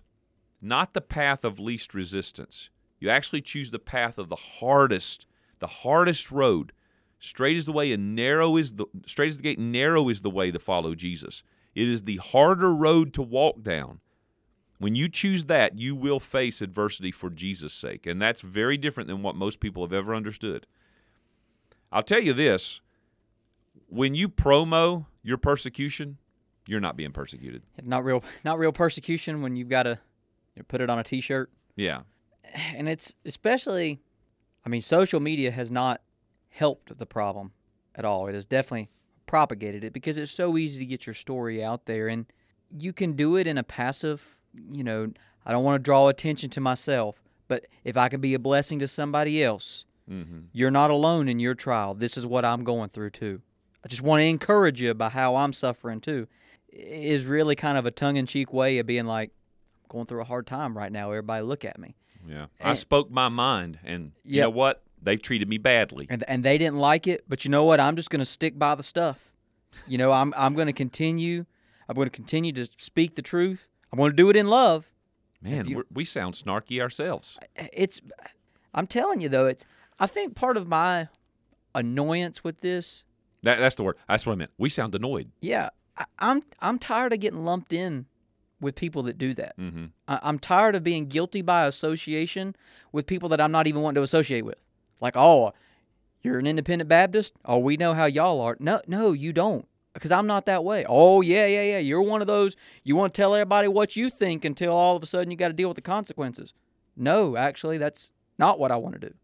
not 0.60 0.92
the 0.92 1.00
path 1.00 1.44
of 1.44 1.60
least 1.60 1.94
resistance, 1.94 2.70
you 2.98 3.08
actually 3.08 3.42
choose 3.42 3.70
the 3.70 3.78
path 3.78 4.18
of 4.18 4.28
the 4.28 4.36
hardest, 4.36 5.26
the 5.58 5.66
hardest 5.66 6.30
road. 6.30 6.72
Straight 7.20 7.56
is 7.56 7.66
the 7.66 7.72
way 7.72 7.92
and 7.92 8.14
narrow 8.14 8.56
is 8.56 8.74
the 8.74 8.86
straight 9.06 9.28
is 9.30 9.36
the 9.38 9.42
gate, 9.42 9.58
narrow 9.58 10.08
is 10.08 10.20
the 10.22 10.30
way 10.30 10.50
to 10.50 10.58
follow 10.58 10.94
Jesus. 10.94 11.42
It 11.74 11.88
is 11.88 12.04
the 12.04 12.16
harder 12.16 12.72
road 12.72 13.12
to 13.14 13.22
walk 13.22 13.62
down. 13.62 14.00
When 14.78 14.94
you 14.94 15.08
choose 15.08 15.46
that, 15.46 15.76
you 15.78 15.96
will 15.96 16.20
face 16.20 16.60
adversity 16.62 17.10
for 17.10 17.30
Jesus' 17.30 17.74
sake. 17.74 18.06
And 18.06 18.22
that's 18.22 18.40
very 18.40 18.76
different 18.76 19.08
than 19.08 19.22
what 19.22 19.34
most 19.34 19.58
people 19.58 19.82
have 19.82 19.92
ever 19.92 20.14
understood. 20.14 20.66
I'll 21.90 22.02
tell 22.04 22.22
you 22.22 22.32
this 22.32 22.80
when 23.88 24.14
you 24.14 24.28
promo 24.28 25.06
your 25.22 25.38
persecution, 25.38 26.18
you're 26.66 26.80
not 26.80 26.96
being 26.96 27.12
persecuted. 27.12 27.62
Not 27.82 28.04
real, 28.04 28.22
not 28.44 28.58
real 28.58 28.72
persecution 28.72 29.42
when 29.42 29.56
you've 29.56 29.68
got 29.68 29.84
to 29.84 29.98
you 30.54 30.60
know, 30.60 30.64
put 30.68 30.80
it 30.80 30.90
on 30.90 30.98
a 30.98 31.04
T-shirt, 31.04 31.50
Yeah. 31.76 32.02
and 32.74 32.88
it's 32.88 33.14
especially, 33.24 34.00
I 34.64 34.68
mean, 34.68 34.82
social 34.82 35.20
media 35.20 35.50
has 35.50 35.70
not 35.70 36.00
helped 36.50 36.96
the 36.98 37.06
problem 37.06 37.52
at 37.94 38.04
all. 38.04 38.26
It 38.26 38.34
has 38.34 38.46
definitely 38.46 38.90
propagated 39.26 39.84
it 39.84 39.92
because 39.92 40.18
it's 40.18 40.32
so 40.32 40.56
easy 40.56 40.78
to 40.80 40.86
get 40.86 41.06
your 41.06 41.14
story 41.14 41.62
out 41.62 41.86
there, 41.86 42.08
and 42.08 42.26
you 42.76 42.92
can 42.92 43.12
do 43.14 43.36
it 43.36 43.46
in 43.46 43.58
a 43.58 43.62
passive, 43.62 44.40
you 44.70 44.84
know, 44.84 45.10
I 45.46 45.52
don't 45.52 45.64
want 45.64 45.76
to 45.76 45.82
draw 45.82 46.08
attention 46.08 46.50
to 46.50 46.60
myself, 46.60 47.22
but 47.46 47.66
if 47.84 47.96
I 47.96 48.08
can 48.08 48.20
be 48.20 48.34
a 48.34 48.38
blessing 48.38 48.78
to 48.80 48.88
somebody 48.88 49.42
else, 49.42 49.84
Mm-hmm. 50.10 50.38
you're 50.54 50.70
not 50.70 50.90
alone 50.90 51.28
in 51.28 51.38
your 51.38 51.54
trial. 51.54 51.92
This 51.92 52.16
is 52.16 52.24
what 52.24 52.42
I'm 52.42 52.64
going 52.64 52.88
through 52.88 53.10
too. 53.10 53.42
I 53.84 53.88
just 53.88 54.00
want 54.00 54.20
to 54.20 54.24
encourage 54.24 54.80
you 54.80 54.94
by 54.94 55.10
how 55.10 55.36
I'm 55.36 55.52
suffering 55.52 56.00
too. 56.00 56.26
Is 56.72 57.26
really 57.26 57.54
kind 57.54 57.76
of 57.76 57.84
a 57.84 57.90
tongue 57.90 58.16
in 58.16 58.24
cheek 58.24 58.50
way 58.50 58.78
of 58.78 58.86
being 58.86 59.04
like, 59.04 59.32
I'm 59.84 59.88
going 59.90 60.06
through 60.06 60.22
a 60.22 60.24
hard 60.24 60.46
time 60.46 60.74
right 60.74 60.90
now. 60.90 61.10
Everybody 61.10 61.42
look 61.44 61.62
at 61.66 61.78
me. 61.78 61.94
Yeah. 62.28 62.46
I 62.60 62.74
spoke 62.74 63.10
my 63.10 63.28
mind, 63.28 63.78
and 63.84 64.12
you 64.24 64.42
know 64.42 64.50
what? 64.50 64.82
They 65.00 65.16
treated 65.16 65.48
me 65.48 65.58
badly. 65.58 66.06
And 66.10 66.24
and 66.28 66.44
they 66.44 66.58
didn't 66.58 66.78
like 66.78 67.06
it, 67.06 67.24
but 67.28 67.44
you 67.44 67.50
know 67.50 67.64
what? 67.64 67.80
I'm 67.80 67.96
just 67.96 68.10
going 68.10 68.18
to 68.20 68.24
stick 68.24 68.58
by 68.58 68.74
the 68.74 68.82
stuff. 68.82 69.30
You 69.86 69.96
know, 69.98 70.12
I'm 70.12 70.34
I'm 70.36 70.54
going 70.54 70.66
to 70.66 70.72
continue. 70.72 71.44
I'm 71.88 71.94
going 71.96 72.06
to 72.06 72.14
continue 72.14 72.52
to 72.52 72.66
speak 72.76 73.14
the 73.14 73.22
truth. 73.22 73.68
I'm 73.92 73.98
going 73.98 74.10
to 74.10 74.16
do 74.16 74.28
it 74.28 74.36
in 74.36 74.48
love. 74.48 74.86
Man, 75.40 75.66
you- 75.66 75.76
we're, 75.78 75.84
we 75.92 76.04
sound 76.04 76.34
snarky 76.34 76.80
ourselves. 76.80 77.38
It's 77.56 78.00
I'm 78.74 78.86
telling 78.86 79.20
you 79.20 79.28
though, 79.28 79.46
it's 79.46 79.64
I 80.00 80.06
think 80.06 80.34
part 80.34 80.56
of 80.56 80.66
my 80.66 81.08
annoyance 81.74 82.42
with 82.44 82.60
this 82.60 83.04
That, 83.42 83.58
that's 83.58 83.76
the 83.76 83.84
word. 83.84 83.96
That's 84.08 84.26
what 84.26 84.32
I 84.32 84.36
meant. 84.36 84.50
We 84.58 84.68
sound 84.68 84.94
annoyed. 84.94 85.30
Yeah, 85.40 85.70
I, 85.96 86.04
I'm 86.18 86.42
I'm 86.60 86.78
tired 86.78 87.12
of 87.12 87.20
getting 87.20 87.44
lumped 87.44 87.72
in 87.72 88.06
with 88.60 88.74
people 88.74 89.02
that 89.04 89.18
do 89.18 89.34
that. 89.34 89.56
Mm-hmm. 89.58 89.86
I, 90.08 90.18
I'm 90.22 90.38
tired 90.38 90.74
of 90.74 90.82
being 90.82 91.06
guilty 91.06 91.42
by 91.42 91.66
association 91.66 92.56
with 92.92 93.06
people 93.06 93.28
that 93.30 93.40
I'm 93.40 93.52
not 93.52 93.66
even 93.66 93.82
wanting 93.82 93.96
to 93.96 94.02
associate 94.02 94.44
with. 94.44 94.56
Like, 95.00 95.16
oh, 95.16 95.52
you're 96.22 96.38
an 96.38 96.46
independent 96.46 96.88
Baptist. 96.88 97.34
Oh, 97.44 97.58
we 97.58 97.76
know 97.76 97.94
how 97.94 98.06
y'all 98.06 98.40
are. 98.40 98.56
No, 98.58 98.80
no, 98.86 99.12
you 99.12 99.32
don't, 99.32 99.66
because 99.94 100.10
I'm 100.10 100.26
not 100.26 100.46
that 100.46 100.64
way. 100.64 100.84
Oh, 100.88 101.20
yeah, 101.20 101.46
yeah, 101.46 101.62
yeah. 101.62 101.78
You're 101.78 102.02
one 102.02 102.20
of 102.20 102.26
those. 102.26 102.56
You 102.82 102.96
want 102.96 103.14
to 103.14 103.20
tell 103.20 103.34
everybody 103.34 103.68
what 103.68 103.94
you 103.94 104.10
think 104.10 104.44
until 104.44 104.72
all 104.72 104.96
of 104.96 105.02
a 105.02 105.06
sudden 105.06 105.30
you 105.30 105.36
got 105.36 105.48
to 105.48 105.54
deal 105.54 105.68
with 105.68 105.76
the 105.76 105.82
consequences. 105.82 106.52
No, 106.96 107.36
actually, 107.36 107.78
that's 107.78 108.10
not 108.38 108.58
what 108.58 108.72
I 108.72 108.76
want 108.76 109.00
to 109.00 109.08
do. 109.08 109.14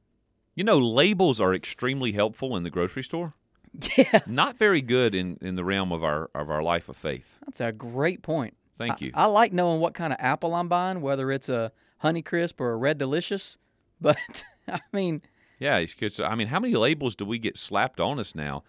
You 0.55 0.63
know, 0.63 0.79
labels 0.79 1.41
are 1.41 1.53
extremely 1.53 2.13
helpful 2.13 2.57
in 2.57 2.63
the 2.63 2.71
grocery 2.71 3.03
store. 3.03 3.35
Yeah, 3.99 4.21
Not 4.25 4.57
very 4.57 4.81
good 4.81 5.17
in, 5.17 5.37
in 5.41 5.57
the 5.57 5.65
realm 5.65 5.91
of 5.91 6.05
our 6.05 6.31
of 6.33 6.49
our 6.49 6.63
life 6.63 6.89
of 6.89 6.97
faith. 6.97 7.41
that's 7.45 7.61
a 7.61 7.73
great 7.73 8.23
point. 8.23 8.55
Thank 8.77 9.01
you. 9.01 9.11
I, 9.15 9.27
like 9.27 9.53
knowing 9.53 9.81
what 9.81 9.95
kind 9.95 10.13
of 10.13 10.19
apple 10.21 10.55
I'm 10.55 10.69
buying, 10.69 11.01
whether 11.01 11.31
it's 11.31 11.49
a 11.49 11.73
Honey 11.99 12.23
Crisp 12.23 12.61
or 12.61 12.73
a 12.73 12.77
Red 12.77 12.99
Delicious. 12.99 13.59
But 14.01 14.45
I 14.69 14.81
mean, 14.93 15.23
Yeah, 15.59 15.81
because 15.81 16.19
I 16.21 16.35
mean, 16.35 16.49
how 16.49 16.61
many 16.61 16.75
labels 16.75 17.15
do 17.17 17.25
we 17.25 17.39
get 17.39 17.57
slapped 17.57 18.01
on 18.01 18.19
us 18.19 18.35
now? 18.35 18.65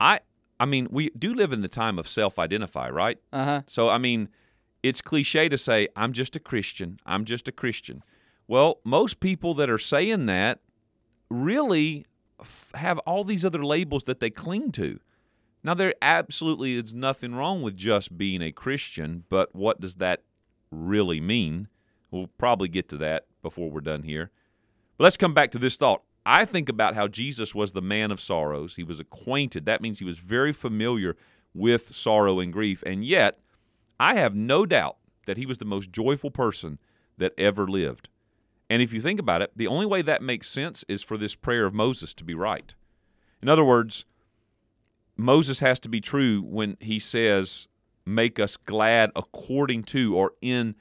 I 0.00 0.20
I 0.60 0.66
mean, 0.66 0.88
we 0.90 1.10
do 1.10 1.32
live 1.32 1.52
in 1.52 1.62
the 1.62 1.68
time 1.68 1.98
of 1.98 2.06
self-identify, 2.08 2.90
right? 2.90 3.18
uh 3.32 3.44
huh. 3.44 3.62
So 3.66 3.88
I 3.88 3.98
mean, 3.98 4.28
it's 4.82 5.00
cliche 5.00 5.48
to 5.48 5.56
say 5.56 5.88
I'm 5.96 6.12
just 6.12 6.36
a 6.36 6.40
Christian. 6.40 6.98
I'm 7.06 7.24
just 7.24 7.48
a 7.48 7.52
Christian. 7.52 8.02
Well, 8.46 8.80
most 8.84 9.20
people 9.20 9.54
that 9.54 9.70
are 9.70 9.78
saying 9.78 10.26
that 10.26 10.60
really 11.30 12.04
f- 12.40 12.70
have 12.74 12.98
all 13.00 13.24
these 13.24 13.44
other 13.44 13.64
labels 13.64 14.04
that 14.04 14.20
they 14.20 14.30
cling 14.30 14.72
to. 14.72 15.00
Now 15.64 15.72
there 15.72 15.94
absolutely 16.02 16.76
is 16.76 16.92
nothing 16.92 17.34
wrong 17.34 17.62
with 17.62 17.74
just 17.74 18.18
being 18.18 18.42
a 18.42 18.52
Christian, 18.52 19.24
but 19.30 19.54
what 19.54 19.80
does 19.80 19.96
that 19.96 20.22
really 20.70 21.20
mean? 21.22 21.68
We'll 22.10 22.28
probably 22.38 22.68
get 22.68 22.88
to 22.90 22.98
that 22.98 23.26
before 23.42 23.70
we're 23.70 23.80
done 23.80 24.02
here. 24.02 24.30
But 24.98 25.04
let's 25.04 25.16
come 25.16 25.32
back 25.32 25.50
to 25.52 25.58
this 25.58 25.76
thought. 25.76 26.02
I 26.26 26.44
think 26.44 26.68
about 26.68 26.94
how 26.94 27.08
Jesus 27.08 27.54
was 27.54 27.72
the 27.72 27.82
man 27.82 28.10
of 28.10 28.20
sorrows. 28.20 28.76
He 28.76 28.84
was 28.84 29.00
acquainted. 29.00 29.64
That 29.64 29.80
means 29.80 29.98
he 29.98 30.04
was 30.04 30.18
very 30.18 30.52
familiar 30.52 31.16
with 31.54 31.96
sorrow 31.96 32.40
and 32.40 32.52
grief. 32.52 32.82
And 32.86 33.04
yet, 33.04 33.40
I 33.98 34.16
have 34.16 34.34
no 34.34 34.66
doubt 34.66 34.96
that 35.26 35.36
he 35.36 35.46
was 35.46 35.58
the 35.58 35.64
most 35.64 35.92
joyful 35.92 36.30
person 36.30 36.78
that 37.18 37.32
ever 37.38 37.66
lived. 37.66 38.08
And 38.68 38.80
if 38.82 38.92
you 38.92 39.00
think 39.00 39.20
about 39.20 39.42
it, 39.42 39.52
the 39.56 39.66
only 39.66 39.86
way 39.86 40.02
that 40.02 40.22
makes 40.22 40.48
sense 40.48 40.84
is 40.88 41.02
for 41.02 41.16
this 41.16 41.34
prayer 41.34 41.66
of 41.66 41.74
Moses 41.74 42.14
to 42.14 42.24
be 42.24 42.34
right. 42.34 42.74
In 43.42 43.48
other 43.48 43.64
words, 43.64 44.04
Moses 45.16 45.60
has 45.60 45.80
to 45.80 45.88
be 45.88 46.00
true 46.00 46.42
when 46.42 46.76
he 46.80 46.98
says, 46.98 47.68
Make 48.06 48.38
us 48.38 48.56
glad 48.56 49.10
according 49.16 49.84
to 49.84 50.14
or 50.14 50.32
in 50.42 50.74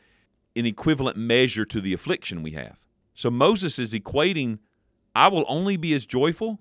an 0.55 0.65
equivalent 0.65 1.17
measure 1.17 1.63
to 1.65 1.79
the 1.79 1.93
affliction 1.93 2.43
we 2.43 2.51
have. 2.51 2.77
So 3.13 3.31
Moses 3.31 3.79
is 3.79 3.93
equating, 3.93 4.59
I 5.15 5.27
will 5.29 5.45
only 5.47 5.77
be 5.77 5.93
as 5.93 6.05
joyful 6.05 6.59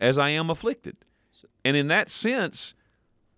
as 0.00 0.18
I 0.18 0.30
am 0.30 0.48
afflicted. 0.48 0.96
And 1.64 1.76
in 1.76 1.88
that 1.88 2.08
sense, 2.08 2.74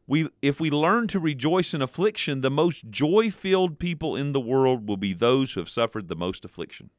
we 0.06 0.28
if 0.42 0.60
we 0.60 0.70
learn 0.70 1.06
to 1.08 1.20
rejoice 1.20 1.74
in 1.74 1.82
affliction, 1.82 2.40
the 2.40 2.50
most 2.50 2.90
joy-filled 2.90 3.78
people 3.78 4.16
in 4.16 4.32
the 4.32 4.40
world 4.40 4.88
will 4.88 4.96
be 4.96 5.12
those 5.12 5.52
who 5.52 5.60
have 5.60 5.68
suffered 5.68 6.08
the 6.08 6.16
most 6.16 6.44
affliction. 6.44 6.90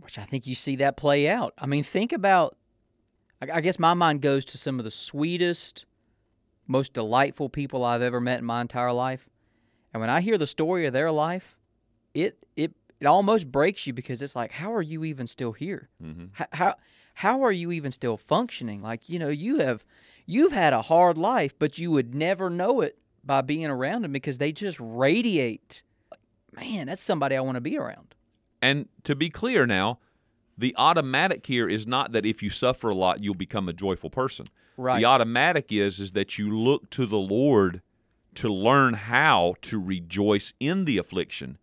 Which 0.00 0.18
I 0.18 0.24
think 0.24 0.46
you 0.46 0.54
see 0.54 0.76
that 0.76 0.96
play 0.96 1.28
out. 1.28 1.54
I 1.58 1.66
mean, 1.66 1.84
think 1.84 2.12
about. 2.12 2.56
I 3.40 3.60
guess 3.60 3.78
my 3.78 3.92
mind 3.92 4.22
goes 4.22 4.46
to 4.46 4.58
some 4.58 4.78
of 4.78 4.84
the 4.84 4.90
sweetest, 4.90 5.84
most 6.66 6.92
delightful 6.92 7.48
people 7.48 7.84
I've 7.84 8.02
ever 8.02 8.20
met 8.20 8.38
in 8.40 8.44
my 8.44 8.60
entire 8.60 8.92
life, 8.92 9.28
and 9.92 10.00
when 10.00 10.10
I 10.10 10.20
hear 10.20 10.38
the 10.38 10.46
story 10.46 10.86
of 10.86 10.92
their 10.92 11.10
life, 11.12 11.56
it 12.14 12.38
it 12.56 12.72
it 13.00 13.06
almost 13.06 13.50
breaks 13.52 13.86
you 13.86 13.92
because 13.92 14.22
it's 14.22 14.34
like, 14.36 14.52
how 14.52 14.72
are 14.74 14.82
you 14.82 15.04
even 15.04 15.26
still 15.26 15.52
here? 15.52 15.88
Mhm. 16.02 16.30
How, 16.32 16.46
how 16.52 16.74
how 17.14 17.42
are 17.44 17.52
you 17.52 17.72
even 17.72 17.90
still 17.90 18.16
functioning? 18.16 18.82
Like 18.82 19.08
you 19.08 19.18
know, 19.18 19.28
you 19.28 19.58
have 19.58 19.84
you've 20.26 20.52
had 20.52 20.72
a 20.72 20.82
hard 20.82 21.16
life, 21.16 21.54
but 21.58 21.78
you 21.78 21.90
would 21.90 22.14
never 22.14 22.50
know 22.50 22.80
it 22.80 22.98
by 23.24 23.40
being 23.40 23.66
around 23.66 24.02
them 24.02 24.12
because 24.12 24.38
they 24.38 24.52
just 24.52 24.78
radiate. 24.80 25.82
Man, 26.52 26.86
that's 26.86 27.02
somebody 27.02 27.36
I 27.36 27.40
want 27.40 27.56
to 27.56 27.60
be 27.60 27.76
around. 27.76 28.14
And 28.62 28.88
to 29.04 29.14
be 29.14 29.28
clear 29.28 29.66
now, 29.66 29.98
the 30.56 30.74
automatic 30.78 31.46
here 31.46 31.68
is 31.68 31.86
not 31.86 32.12
that 32.12 32.24
if 32.24 32.42
you 32.42 32.48
suffer 32.50 32.88
a 32.88 32.94
lot 32.94 33.22
you'll 33.22 33.34
become 33.34 33.68
a 33.68 33.72
joyful 33.72 34.10
person. 34.10 34.48
Right. 34.76 34.98
The 35.00 35.04
automatic 35.06 35.72
is 35.72 36.00
is 36.00 36.12
that 36.12 36.38
you 36.38 36.50
look 36.56 36.90
to 36.90 37.06
the 37.06 37.18
Lord 37.18 37.82
to 38.34 38.52
learn 38.52 38.94
how 38.94 39.54
to 39.62 39.80
rejoice 39.80 40.52
in 40.60 40.84
the 40.84 40.98
affliction. 40.98 41.58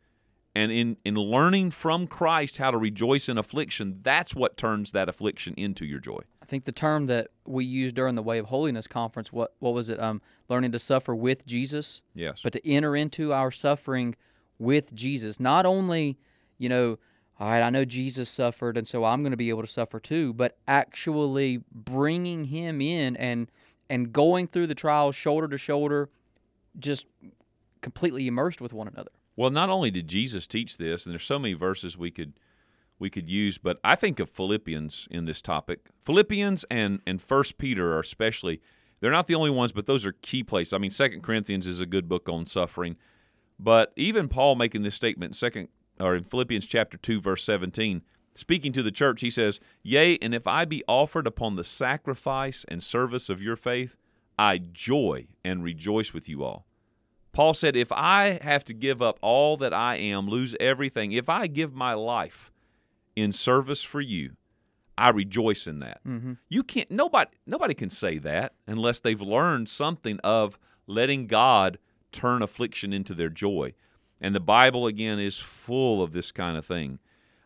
And 0.56 0.72
in, 0.72 0.98
in 1.04 1.16
learning 1.16 1.72
from 1.72 2.06
Christ 2.06 2.58
how 2.58 2.70
to 2.70 2.78
rejoice 2.78 3.28
in 3.28 3.40
affliction, 3.40 4.00
that's 4.04 4.36
what 4.36 4.56
turns 4.56 4.92
that 4.92 5.10
affliction 5.10 5.56
into 5.58 5.84
your 5.84 6.00
joy. 6.00 6.20
I 6.44 6.46
think 6.46 6.66
the 6.66 6.72
term 6.72 7.08
that 7.08 7.30
we 7.46 7.66
used 7.66 7.96
during 7.96 8.14
the 8.14 8.22
Way 8.22 8.38
of 8.38 8.46
Holiness 8.48 8.86
conference, 8.86 9.32
what 9.34 9.54
what 9.60 9.74
was 9.74 9.90
it? 9.90 10.00
Um, 10.00 10.22
learning 10.50 10.72
to 10.74 10.80
suffer 10.80 11.16
with 11.16 11.46
Jesus, 11.48 12.02
Yes. 12.14 12.42
but 12.44 12.54
to 12.54 12.68
enter 12.68 12.96
into 12.96 13.34
our 13.34 13.50
suffering 13.50 14.16
with 14.60 14.94
Jesus. 14.94 15.40
Not 15.40 15.66
only, 15.66 16.20
you 16.60 16.70
know, 16.70 17.00
all 17.40 17.50
right, 17.50 17.62
I 17.62 17.70
know 17.70 17.84
Jesus 17.84 18.30
suffered, 18.30 18.78
and 18.78 18.88
so 18.88 19.04
I'm 19.06 19.24
going 19.24 19.32
to 19.32 19.38
be 19.38 19.50
able 19.50 19.64
to 19.64 19.68
suffer 19.68 20.00
too. 20.00 20.34
But 20.34 20.58
actually 20.68 21.64
bringing 21.72 22.46
him 22.46 22.82
in 22.82 23.16
and 23.18 23.50
and 23.90 24.14
going 24.14 24.48
through 24.48 24.68
the 24.68 24.76
trials 24.76 25.16
shoulder 25.16 25.48
to 25.48 25.58
shoulder, 25.58 26.10
just 26.80 27.06
completely 27.82 28.28
immersed 28.28 28.62
with 28.62 28.74
one 28.74 28.88
another. 28.88 29.12
Well, 29.36 29.50
not 29.50 29.70
only 29.70 29.92
did 29.92 30.08
Jesus 30.08 30.48
teach 30.48 30.78
this, 30.78 31.06
and 31.06 31.14
there's 31.14 31.26
so 31.26 31.40
many 31.40 31.54
verses 31.54 31.98
we 31.98 32.12
could 32.12 32.34
we 33.00 33.10
could 33.10 33.28
use, 33.28 33.58
but 33.58 33.80
I 33.84 33.96
think 33.96 34.20
of 34.20 34.30
Philippians 34.30 35.08
in 35.10 35.26
this 35.26 35.42
topic. 35.42 35.90
Philippians 36.02 36.66
and 36.70 37.02
and 37.08 37.22
First 37.22 37.58
Peter 37.58 37.94
are 37.94 38.00
especially 38.00 38.62
they're 39.00 39.12
not 39.12 39.28
the 39.28 39.36
only 39.36 39.50
ones, 39.50 39.72
but 39.72 39.86
those 39.86 40.06
are 40.06 40.14
key 40.14 40.44
places. 40.44 40.72
I 40.72 40.78
mean, 40.78 40.92
Second 40.92 41.24
Corinthians 41.24 41.68
is 41.68 41.80
a 41.80 41.86
good 41.86 42.08
book 42.08 42.30
on 42.30 42.46
suffering, 42.46 42.96
but 43.60 43.92
even 43.96 44.30
Paul 44.30 44.56
making 44.56 44.84
this 44.84 44.96
statement 44.96 45.32
in 45.32 45.34
Second 45.34 45.70
or 46.00 46.16
in 46.16 46.24
Philippians 46.24 46.66
chapter 46.66 46.98
two, 46.98 47.22
verse 47.22 47.44
seventeen, 47.44 48.02
speaking 48.36 48.72
to 48.74 48.84
the 48.84 48.92
church, 48.92 49.22
he 49.22 49.30
says, 49.30 49.60
"Yea, 49.82 50.18
and 50.22 50.34
if 50.34 50.48
I 50.48 50.66
be 50.66 50.84
offered 50.88 51.28
upon 51.28 51.56
the 51.56 51.64
sacrifice 51.64 52.66
and 52.68 52.84
service 52.84 53.30
of 53.30 53.42
your 53.42 53.56
faith, 53.56 53.96
I 54.38 54.58
joy 54.58 55.28
and 55.44 55.64
rejoice 55.64 56.14
with 56.14 56.28
you 56.28 56.44
all." 56.44 56.66
Paul 57.34 57.56
said, 57.56 57.76
If 57.76 57.92
I 57.92 58.40
have 58.42 58.64
to 58.66 58.74
give 58.74 59.02
up 59.02 59.18
all 59.22 59.58
that 59.58 59.74
I 59.74 59.96
am, 59.96 60.28
lose 60.28 60.56
everything, 60.60 61.12
if 61.12 61.30
I 61.30 61.48
give 61.48 61.74
my 61.74 61.94
life 61.94 62.52
in 63.16 63.32
service 63.32 63.84
for 63.84 64.00
you, 64.00 64.34
I 64.98 65.10
rejoice 65.10 65.66
in 65.66 65.80
that. 65.80 66.04
Mm-hmm. 66.06 66.34
You 66.50 66.64
can't 66.64 66.92
nobody 66.92 67.32
nobody 67.48 67.74
can 67.74 67.90
say 67.90 68.20
that 68.20 68.54
unless 68.68 69.00
they've 69.00 69.20
learned 69.20 69.68
something 69.68 70.20
of 70.24 70.60
letting 70.86 71.26
God 71.26 71.80
turn 72.12 72.44
affliction 72.44 72.94
into 72.94 73.16
their 73.16 73.30
joy. 73.30 73.74
And 74.24 74.34
the 74.34 74.40
Bible 74.40 74.88
again 74.88 75.20
is 75.20 75.38
full 75.38 76.02
of 76.02 76.14
this 76.14 76.32
kind 76.32 76.58
of 76.58 76.66
thing. 76.66 77.00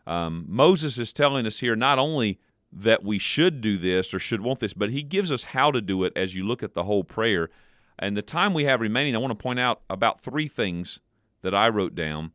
Um, 0.06 0.46
Moses 0.48 0.96
is 0.96 1.12
telling 1.12 1.44
us 1.44 1.58
here 1.58 1.74
not 1.74 1.98
only 1.98 2.38
that 2.72 3.02
we 3.02 3.18
should 3.18 3.60
do 3.60 3.76
this 3.76 4.14
or 4.14 4.20
should 4.20 4.42
want 4.42 4.60
this, 4.60 4.74
but 4.74 4.90
he 4.90 5.02
gives 5.02 5.32
us 5.32 5.42
how 5.42 5.72
to 5.72 5.80
do 5.80 6.04
it 6.04 6.12
as 6.14 6.36
you 6.36 6.46
look 6.46 6.62
at 6.62 6.74
the 6.74 6.84
whole 6.84 7.02
prayer. 7.02 7.50
And 7.98 8.16
the 8.16 8.22
time 8.22 8.54
we 8.54 8.64
have 8.64 8.80
remaining, 8.80 9.16
I 9.16 9.18
want 9.18 9.32
to 9.32 9.42
point 9.42 9.58
out 9.58 9.80
about 9.90 10.20
three 10.20 10.46
things 10.46 11.00
that 11.42 11.54
I 11.54 11.68
wrote 11.68 11.96
down. 11.96 12.30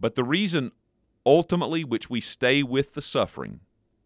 But 0.00 0.14
the 0.14 0.24
reason 0.24 0.72
ultimately 1.26 1.84
which 1.84 2.08
we 2.08 2.20
stay 2.20 2.62
with 2.62 2.94
the 2.94 3.02
suffering, 3.02 3.60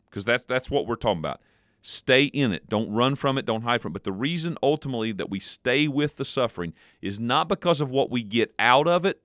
because 0.06 0.24
that's 0.24 0.44
that's 0.48 0.70
what 0.70 0.87
we're 0.87 0.96
talking 0.96 1.20
about. 1.20 1.40
Stay 1.83 2.24
in 2.24 2.52
it. 2.52 2.68
Don't 2.68 2.90
run 2.90 3.14
from 3.14 3.38
it. 3.38 3.46
Don't 3.46 3.62
hide 3.62 3.80
from 3.80 3.92
it. 3.92 3.94
But 3.94 4.04
the 4.04 4.12
reason 4.12 4.59
ultimately 4.62 5.12
that 5.12 5.30
we 5.30 5.38
stay 5.38 5.87
with 5.87 6.16
the 6.16 6.24
suffering 6.24 6.74
is 7.00 7.20
not 7.20 7.48
because 7.48 7.80
of 7.80 7.90
what 7.90 8.11
we 8.11 8.22
get 8.22 8.52
out 8.59 8.87
of 8.88 9.04
it, 9.04 9.22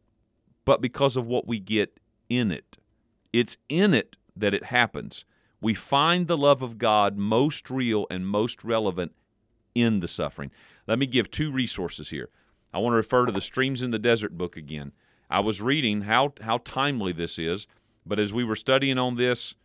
but 0.66 0.82
because 0.82 1.16
of 1.16 1.28
what 1.28 1.48
we 1.48 1.60
get 1.60 2.00
in 2.30 2.52
it. 2.52 2.78
It's 3.32 3.58
in 3.70 3.94
it 3.94 4.18
that 4.36 4.54
it 4.54 4.66
happens. 4.66 5.26
We 5.62 5.74
find 5.74 6.28
the 6.28 6.38
love 6.38 6.62
of 6.62 6.78
God 6.78 7.18
most 7.18 7.70
real 7.70 8.08
and 8.10 8.28
most 8.28 8.64
relevant 8.64 9.14
in 9.74 10.00
the 10.00 10.08
suffering. 10.08 10.52
Let 10.88 11.00
me 11.00 11.06
give 11.06 11.32
two 11.32 11.52
resources 11.52 12.10
here. 12.10 12.30
I 12.74 12.80
want 12.80 12.94
to 12.94 12.98
refer 12.98 13.26
to 13.26 13.32
the 13.32 13.42
Streams 13.42 13.82
in 13.82 13.92
the 13.92 14.00
Desert 14.00 14.38
book 14.38 14.58
again. 14.58 14.92
I 15.30 15.40
was 15.40 15.62
reading 15.62 16.02
how, 16.02 16.34
how 16.42 16.60
timely 16.60 17.14
this 17.14 17.40
is, 17.40 17.68
but 18.06 18.20
as 18.20 18.34
we 18.34 18.44
were 18.44 18.56
studying 18.56 18.98
on 18.98 19.16
this, 19.16 19.56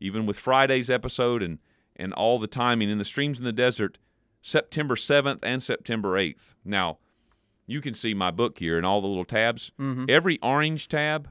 even 0.00 0.26
with 0.26 0.38
Friday's 0.38 0.90
episode 0.90 1.42
and, 1.42 1.58
and 1.94 2.12
all 2.14 2.38
the 2.38 2.46
timing 2.46 2.90
in 2.90 2.98
the 2.98 3.04
Streams 3.04 3.38
in 3.38 3.44
the 3.44 3.52
Desert, 3.52 3.98
September 4.42 4.96
7th 4.96 5.38
and 5.42 5.62
September 5.62 6.18
8th. 6.18 6.54
Now, 6.64 6.98
you 7.66 7.80
can 7.80 7.94
see 7.94 8.14
my 8.14 8.30
book 8.30 8.58
here 8.58 8.76
and 8.76 8.84
all 8.86 9.00
the 9.00 9.06
little 9.08 9.24
tabs. 9.24 9.72
Mhm. 9.78 10.08
Every 10.10 10.38
orange 10.42 10.88
tab 10.88 11.28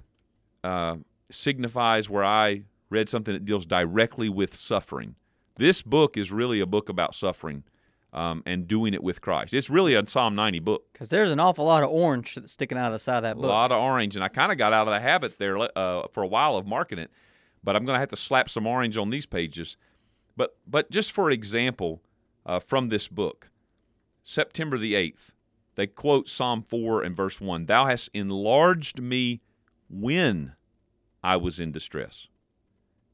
uh, 0.64 0.98
signifies 1.30 2.10
where 2.10 2.24
I 2.24 2.64
read 2.90 3.10
something 3.10 3.34
that 3.34 3.46
deals 3.46 3.66
directly 3.66 4.30
with 4.30 4.56
suffering. 4.56 5.16
This 5.56 5.82
book 5.82 6.18
is 6.18 6.32
really 6.32 6.60
a 6.60 6.66
book 6.66 6.90
about 6.90 7.14
suffering 7.16 7.64
um, 8.12 8.44
and 8.46 8.68
doing 8.68 8.94
it 8.94 9.04
with 9.04 9.22
Christ. 9.22 9.54
It's 9.54 9.70
really 9.70 9.96
a 9.96 10.08
Psalm 10.08 10.36
90 10.36 10.60
book. 10.60 10.86
Because 10.94 11.10
there's 11.10 11.32
an 11.32 11.40
awful 11.40 11.66
lot 11.66 11.84
of 11.84 11.90
orange 11.90 12.36
that's 12.36 12.52
sticking 12.52 12.78
out 12.78 12.88
of 12.88 12.94
the 12.94 13.00
side 13.00 13.18
of 13.18 13.24
that 13.24 13.36
book. 13.36 13.46
A 13.46 13.48
lot 13.48 13.72
of 13.72 13.82
orange, 13.82 14.16
and 14.16 14.24
I 14.24 14.28
kind 14.28 14.52
of 14.52 14.58
got 14.58 14.72
out 14.74 14.88
of 14.88 14.94
the 14.94 15.00
habit 15.00 15.38
there 15.40 15.58
uh, 15.78 16.08
for 16.12 16.22
a 16.24 16.28
while 16.28 16.56
of 16.56 16.66
marking 16.68 17.00
it, 17.00 17.10
but 17.64 17.76
I'm 17.76 17.86
going 17.86 17.96
to 17.96 18.00
have 18.00 18.10
to 18.10 18.18
slap 18.18 18.50
some 18.50 18.68
orange 18.68 18.98
on 18.98 19.10
these 19.10 19.26
pages. 19.26 19.78
But 20.38 20.56
but 20.68 20.90
just 20.92 21.12
for 21.12 21.30
example, 21.32 22.02
uh, 22.46 22.60
from 22.60 22.90
this 22.90 23.08
book, 23.08 23.50
September 24.24 24.78
the 24.78 24.96
eighth, 24.96 25.32
they 25.76 25.88
quote 25.88 26.30
Psalm 26.30 26.62
four 26.62 27.02
and 27.04 27.16
verse 27.16 27.42
one: 27.42 27.66
"Thou 27.66 27.86
hast 27.86 28.10
enlarged 28.14 29.02
me 29.02 29.42
when 29.90 30.54
I 31.24 31.38
was 31.38 31.60
in 31.60 31.72
distress." 31.72 32.28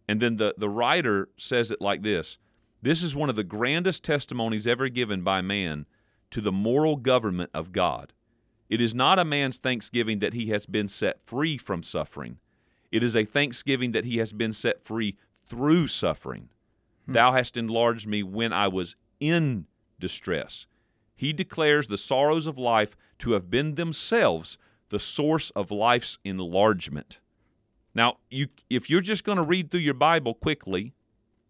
And 0.07 0.21
then 0.21 0.37
the 0.37 0.55
the 0.57 0.69
writer 0.69 1.29
says 1.37 1.71
it 1.71 1.81
like 1.81 2.01
this: 2.01 2.37
"This 2.81 3.03
is 3.03 3.15
one 3.15 3.29
of 3.29 3.35
the 3.35 3.43
grandest 3.43 4.03
testimonies 4.03 4.67
ever 4.67 4.89
given 4.89 5.21
by 5.21 5.41
man 5.41 5.85
to 6.31 6.41
the 6.41 6.51
moral 6.51 6.95
government 6.95 7.51
of 7.53 7.71
God." 7.71 8.13
It 8.69 8.81
is 8.81 8.93
not 8.93 9.17
a 9.17 9.25
man's 9.25 9.57
thanksgiving 9.57 10.19
that 10.19 10.33
he 10.33 10.49
has 10.49 10.67
been 10.67 10.87
set 10.87 11.25
free 11.25 11.57
from 11.57 11.81
suffering. 11.81 12.37
It 12.91 13.03
is 13.03 13.15
a 13.15 13.25
thanksgiving 13.25 13.91
that 13.93 14.05
he 14.05 14.17
has 14.17 14.31
been 14.31 14.53
set 14.53 14.83
free 14.83 15.17
through 15.45 15.87
suffering. 15.87 16.49
Hmm. 17.05 17.13
Thou 17.13 17.31
hast 17.33 17.57
enlarged 17.57 18.07
me 18.07 18.21
when 18.23 18.53
I 18.53 18.67
was 18.67 18.95
in 19.19 19.65
distress. 19.99 20.67
He 21.19 21.33
declares 21.33 21.89
the 21.89 21.97
sorrows 21.97 22.47
of 22.47 22.57
life 22.57 22.95
to 23.17 23.33
have 23.33 23.51
been 23.51 23.75
themselves 23.75 24.57
the 24.87 25.01
source 25.01 25.49
of 25.49 25.69
life's 25.69 26.17
enlargement. 26.23 27.19
Now, 27.93 28.19
you, 28.29 28.47
if 28.69 28.89
you're 28.89 29.01
just 29.01 29.25
going 29.25 29.35
to 29.35 29.43
read 29.43 29.69
through 29.69 29.81
your 29.81 29.95
Bible 29.95 30.33
quickly 30.33 30.93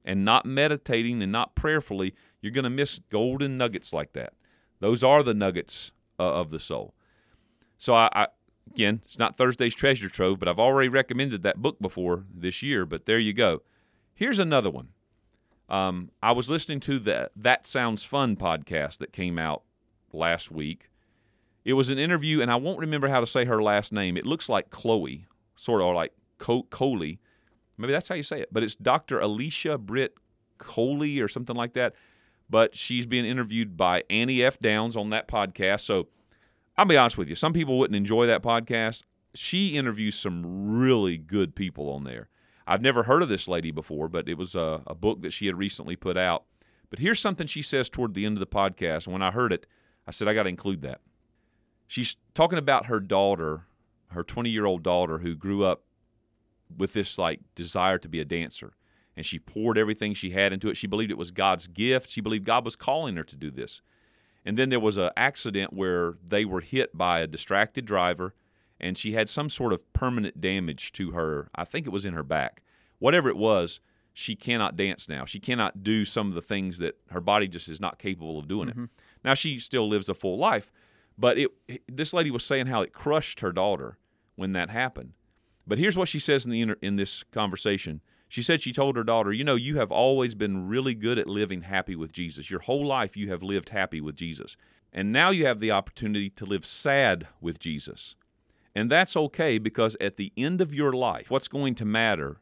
and 0.04 0.26
not 0.26 0.44
meditating 0.44 1.22
and 1.22 1.32
not 1.32 1.54
prayerfully, 1.54 2.16
you're 2.42 2.52
going 2.52 2.64
to 2.64 2.72
miss 2.72 3.00
golden 3.12 3.60
nuggets 3.60 3.94
like 3.94 4.14
that. 4.14 4.34
Those 4.80 5.04
are 5.04 5.22
the 5.22 5.36
nuggets 5.36 5.92
uh, 6.20 6.24
of 6.24 6.50
the 6.50 6.60
soul. 6.60 6.96
So 7.78 7.94
I, 7.94 8.10
I 8.12 8.28
again, 8.72 9.02
it's 9.06 9.20
not 9.20 9.38
Thursday's 9.38 9.76
treasure 9.76 10.10
trove, 10.10 10.40
but 10.40 10.48
I've 10.48 10.58
already 10.58 10.90
recommended 10.90 11.44
that 11.44 11.62
book 11.62 11.80
before 11.80 12.24
this 12.34 12.64
year. 12.64 12.88
But 12.88 13.06
there 13.06 13.20
you 13.20 13.34
go. 13.34 13.62
Here's 14.16 14.40
another 14.40 14.72
one. 14.72 14.88
Um, 15.70 16.10
I 16.22 16.32
was 16.32 16.50
listening 16.50 16.80
to 16.82 17.00
the 17.00 17.30
That 17.36 17.68
Sounds 17.68 18.04
Fun 18.04 18.36
podcast 18.36 18.98
that 18.98 19.14
came 19.14 19.38
out 19.38 19.64
last 20.12 20.52
week. 20.52 20.90
It 21.64 21.74
was 21.74 21.90
an 21.90 22.00
interview, 22.00 22.42
and 22.42 22.52
I 22.52 22.56
won't 22.56 22.80
remember 22.80 23.10
how 23.10 23.20
to 23.20 23.28
say 23.28 23.46
her 23.46 23.62
last 23.62 23.94
name. 23.94 24.18
It 24.18 24.26
looks 24.26 24.50
like 24.50 24.72
Chloe, 24.72 25.28
sort 25.56 25.82
of 25.82 25.94
like 25.94 26.14
Co- 26.40 26.64
Coley. 26.64 27.20
Maybe 27.78 27.94
that's 27.94 28.08
how 28.08 28.16
you 28.16 28.24
say 28.24 28.42
it. 28.42 28.50
But 28.52 28.64
it's 28.64 28.76
Dr. 28.76 29.20
Alicia 29.20 29.78
Britt 29.78 30.16
Coley 30.58 31.20
or 31.20 31.28
something 31.28 31.56
like 31.56 31.74
that. 31.74 31.94
But 32.50 32.76
she's 32.76 33.06
being 33.06 33.26
interviewed 33.26 33.78
by 33.78 34.04
Annie 34.10 34.42
F. 34.42 34.60
Downs 34.60 34.98
on 34.98 35.12
that 35.12 35.28
podcast. 35.28 35.82
So 35.82 36.08
I'll 36.78 36.86
be 36.86 36.98
honest 36.98 37.18
with 37.18 37.30
you. 37.30 37.36
Some 37.36 37.54
people 37.54 37.78
wouldn't 37.78 37.96
enjoy 37.96 38.26
that 38.26 38.42
podcast. 38.42 39.04
She 39.36 39.76
interviews 39.76 40.18
some 40.18 40.80
really 40.80 41.18
good 41.18 41.54
people 41.54 41.90
on 41.92 42.06
there. 42.06 42.30
I've 42.70 42.84
never 42.84 43.04
heard 43.04 43.24
of 43.24 43.30
this 43.30 43.48
lady 43.48 43.72
before, 43.72 44.08
but 44.08 44.30
it 44.30 44.38
was 44.38 44.54
a, 44.54 44.84
a 44.86 44.94
book 44.94 45.24
that 45.24 45.34
she 45.34 45.48
had 45.48 45.58
recently 45.58 45.96
put 45.96 46.16
out. 46.16 46.46
But 46.92 47.00
here's 47.00 47.20
something 47.20 47.48
she 47.48 47.64
says 47.64 47.90
toward 47.90 48.14
the 48.14 48.28
end 48.28 48.38
of 48.38 48.40
the 48.40 48.46
podcast. 48.46 49.06
And 49.06 49.14
when 49.14 49.24
I 49.24 49.32
heard 49.32 49.52
it, 49.52 49.66
I 50.08 50.12
said, 50.12 50.28
I 50.28 50.36
got 50.36 50.44
to 50.44 50.50
include 50.50 50.84
that. 50.84 51.02
She's 51.88 52.16
talking 52.36 52.60
about 52.60 52.86
her 52.86 53.00
daughter, 53.00 53.66
her 54.10 54.24
20 54.24 54.52
year 54.52 54.66
old 54.66 54.84
daughter, 54.84 55.18
who 55.18 55.34
grew 55.34 55.64
up 55.64 55.82
with 56.78 56.94
this 56.94 57.18
like 57.18 57.40
desire 57.56 57.98
to 57.98 58.08
be 58.08 58.20
a 58.20 58.26
dancer. 58.26 58.74
And 59.18 59.26
she 59.26 59.40
poured 59.40 59.80
everything 59.80 60.14
she 60.14 60.30
had 60.30 60.54
into 60.54 60.70
it. 60.70 60.78
She 60.78 60.86
believed 60.86 61.10
it 61.10 61.18
was 61.18 61.32
God's 61.32 61.66
gift. 61.66 62.12
She 62.12 62.22
believed 62.22 62.46
God 62.46 62.66
was 62.66 62.76
calling 62.76 63.16
her 63.16 63.24
to 63.24 63.36
do 63.36 63.50
this. 63.50 63.82
And 64.46 64.58
then 64.58 64.70
there 64.70 64.80
was 64.80 64.98
an 64.98 65.10
accident 65.18 65.74
where 65.74 66.14
they 66.24 66.46
were 66.46 66.62
hit 66.62 66.96
by 66.96 67.22
a 67.22 67.28
distracted 67.28 67.86
driver, 67.86 68.36
and 68.80 68.98
she 68.98 69.14
had 69.14 69.30
some 69.30 69.50
sort 69.50 69.74
of 69.74 69.92
permanent 69.94 70.40
damage 70.40 70.92
to 70.94 71.12
her. 71.12 71.50
I 71.56 71.66
think 71.66 71.86
it 71.86 71.92
was 71.92 72.06
in 72.06 72.14
her 72.14 72.24
back. 72.24 72.62
Whatever 73.00 73.30
it 73.30 73.38
was, 73.38 73.80
she 74.14 74.36
cannot 74.36 74.76
dance 74.76 75.08
now. 75.08 75.26
She 75.26 75.40
cannot 75.40 75.84
do 75.84 76.04
some 76.06 76.28
of 76.28 76.36
the 76.36 76.42
things 76.42 76.78
that 76.80 76.98
her 77.12 77.22
body 77.22 77.48
just 77.48 77.70
is 77.70 77.80
not 77.80 78.00
capable 78.00 78.38
of 78.40 78.48
doing 78.48 78.70
it. 78.70 78.74
Mm-hmm. 78.74 78.86
Now 79.24 79.34
she 79.34 79.60
still 79.60 79.88
lives 79.88 80.10
a 80.10 80.14
full 80.14 80.38
life, 80.38 80.72
but 81.18 81.38
it 81.38 81.52
this 81.88 82.14
lady 82.14 82.32
was 82.32 82.44
saying 82.44 82.68
how 82.68 82.82
it 82.82 82.94
crushed 82.94 83.40
her 83.42 83.52
daughter 83.52 83.98
when 84.36 84.54
that 84.54 84.70
happened. 84.70 85.14
But 85.68 85.78
here's 85.78 85.98
what 85.98 86.08
she 86.08 86.20
says 86.20 86.46
in 86.46 86.52
the 86.52 86.76
in 86.82 86.96
this 86.96 87.24
conversation. 87.32 88.02
She 88.28 88.42
said 88.42 88.62
she 88.62 88.74
told 88.74 88.96
her 88.96 89.04
daughter, 89.04 89.32
"You 89.32 89.44
know, 89.44 89.56
you 89.56 89.78
have 89.78 89.92
always 89.92 90.36
been 90.36 90.68
really 90.68 90.94
good 90.94 91.18
at 91.18 91.28
living 91.28 91.64
happy 91.64 91.96
with 91.96 92.12
Jesus. 92.12 92.50
Your 92.50 92.60
whole 92.60 92.86
life 92.86 93.18
you 93.18 93.30
have 93.30 93.42
lived 93.42 93.70
happy 93.70 94.02
with 94.02 94.16
Jesus. 94.16 94.56
And 94.92 95.12
now 95.12 95.30
you 95.30 95.46
have 95.46 95.60
the 95.60 95.72
opportunity 95.72 96.30
to 96.32 96.46
live 96.46 96.66
sad 96.66 97.28
with 97.40 97.60
Jesus. 97.60 98.16
And 98.76 98.90
that's 98.90 99.16
okay 99.16 99.58
because 99.58 99.98
at 100.00 100.18
the 100.18 100.32
end 100.38 100.62
of 100.62 100.74
your 100.74 100.94
life, 100.94 101.30
what's 101.30 101.48
going 101.48 101.76
to 101.76 101.86
matter 101.86 102.38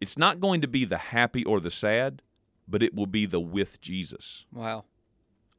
it's 0.00 0.16
not 0.16 0.38
going 0.38 0.60
to 0.60 0.68
be 0.68 0.84
the 0.84 0.98
happy 0.98 1.44
or 1.44 1.58
the 1.58 1.70
sad, 1.70 2.22
but 2.68 2.82
it 2.82 2.94
will 2.94 3.06
be 3.06 3.26
the 3.26 3.40
with 3.40 3.80
Jesus. 3.80 4.46
Wow. 4.52 4.84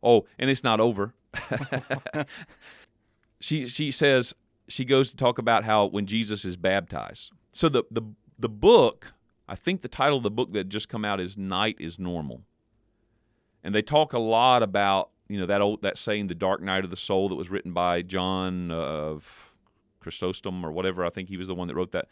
Oh, 0.02 0.26
and 0.38 0.50
it's 0.50 0.64
not 0.64 0.80
over. 0.80 1.14
she 3.40 3.68
she 3.68 3.92
says 3.92 4.34
she 4.68 4.86
goes 4.86 5.12
to 5.12 5.18
talk 5.18 5.38
about 5.38 5.66
how 5.66 5.86
when 5.86 6.06
Jesus 6.06 6.46
is 6.46 6.56
baptized. 6.56 7.32
So 7.52 7.68
the 7.68 7.84
the 7.92 8.04
The 8.38 8.50
book, 8.50 9.12
I 9.50 9.56
think 9.56 9.82
the 9.82 9.90
title 9.90 10.18
of 10.18 10.24
the 10.24 10.32
book 10.32 10.54
that 10.54 10.70
just 10.70 10.88
come 10.88 11.04
out 11.04 11.20
is 11.20 11.38
Night 11.38 11.76
is 11.80 12.00
Normal. 12.00 12.44
And 13.62 13.76
they 13.76 13.82
talk 13.82 14.14
a 14.14 14.20
lot 14.20 14.64
about, 14.64 15.10
you 15.28 15.38
know, 15.38 15.46
that 15.46 15.62
old 15.62 15.82
that 15.82 15.98
saying 15.98 16.28
the 16.28 16.36
dark 16.36 16.62
night 16.62 16.86
of 16.86 16.90
the 16.90 16.96
soul 16.96 17.28
that 17.28 17.36
was 17.36 17.50
written 17.50 17.74
by 17.74 18.02
John 18.02 18.72
of 18.72 19.49
Chrysostom 20.00 20.66
or 20.66 20.72
whatever. 20.72 21.06
I 21.06 21.10
think 21.10 21.30
he 21.30 21.38
was 21.38 21.48
the 21.48 21.56
one 21.56 21.68
that 21.68 21.76
wrote 21.76 21.92
that. 21.92 22.08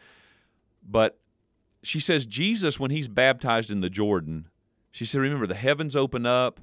But 0.87 1.19
she 1.83 1.99
says 1.99 2.25
Jesus 2.25 2.79
when 2.79 2.91
he's 2.91 3.07
baptized 3.07 3.71
in 3.71 3.81
the 3.81 3.89
Jordan, 3.89 4.49
she 4.91 5.05
said 5.05 5.21
remember 5.21 5.47
the 5.47 5.55
heavens 5.55 5.95
open 5.95 6.25
up, 6.25 6.59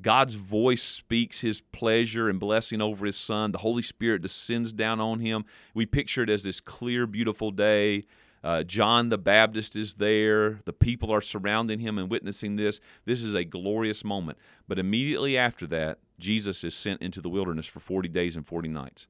God's 0.00 0.34
voice 0.34 0.82
speaks 0.82 1.40
his 1.40 1.60
pleasure 1.60 2.28
and 2.28 2.38
blessing 2.38 2.82
over 2.82 3.06
his 3.06 3.16
son. 3.16 3.52
The 3.52 3.58
Holy 3.58 3.82
Spirit 3.82 4.22
descends 4.22 4.72
down 4.72 5.00
on 5.00 5.20
him. 5.20 5.44
We 5.72 5.86
picture 5.86 6.22
it 6.22 6.30
as 6.30 6.42
this 6.42 6.60
clear, 6.60 7.06
beautiful 7.06 7.50
day. 7.50 8.04
Uh, 8.44 8.62
John 8.62 9.08
the 9.08 9.18
Baptist 9.18 9.74
is 9.74 9.94
there. 9.94 10.60
The 10.66 10.72
people 10.72 11.10
are 11.10 11.22
surrounding 11.22 11.80
him 11.80 11.98
and 11.98 12.10
witnessing 12.10 12.56
this. 12.56 12.78
This 13.06 13.22
is 13.22 13.34
a 13.34 13.44
glorious 13.44 14.04
moment. 14.04 14.38
But 14.68 14.78
immediately 14.78 15.36
after 15.38 15.66
that, 15.68 15.98
Jesus 16.18 16.62
is 16.62 16.74
sent 16.74 17.00
into 17.00 17.20
the 17.20 17.30
wilderness 17.30 17.66
for 17.66 17.80
40 17.80 18.08
days 18.08 18.36
and 18.36 18.46
40 18.46 18.68
nights. 18.68 19.08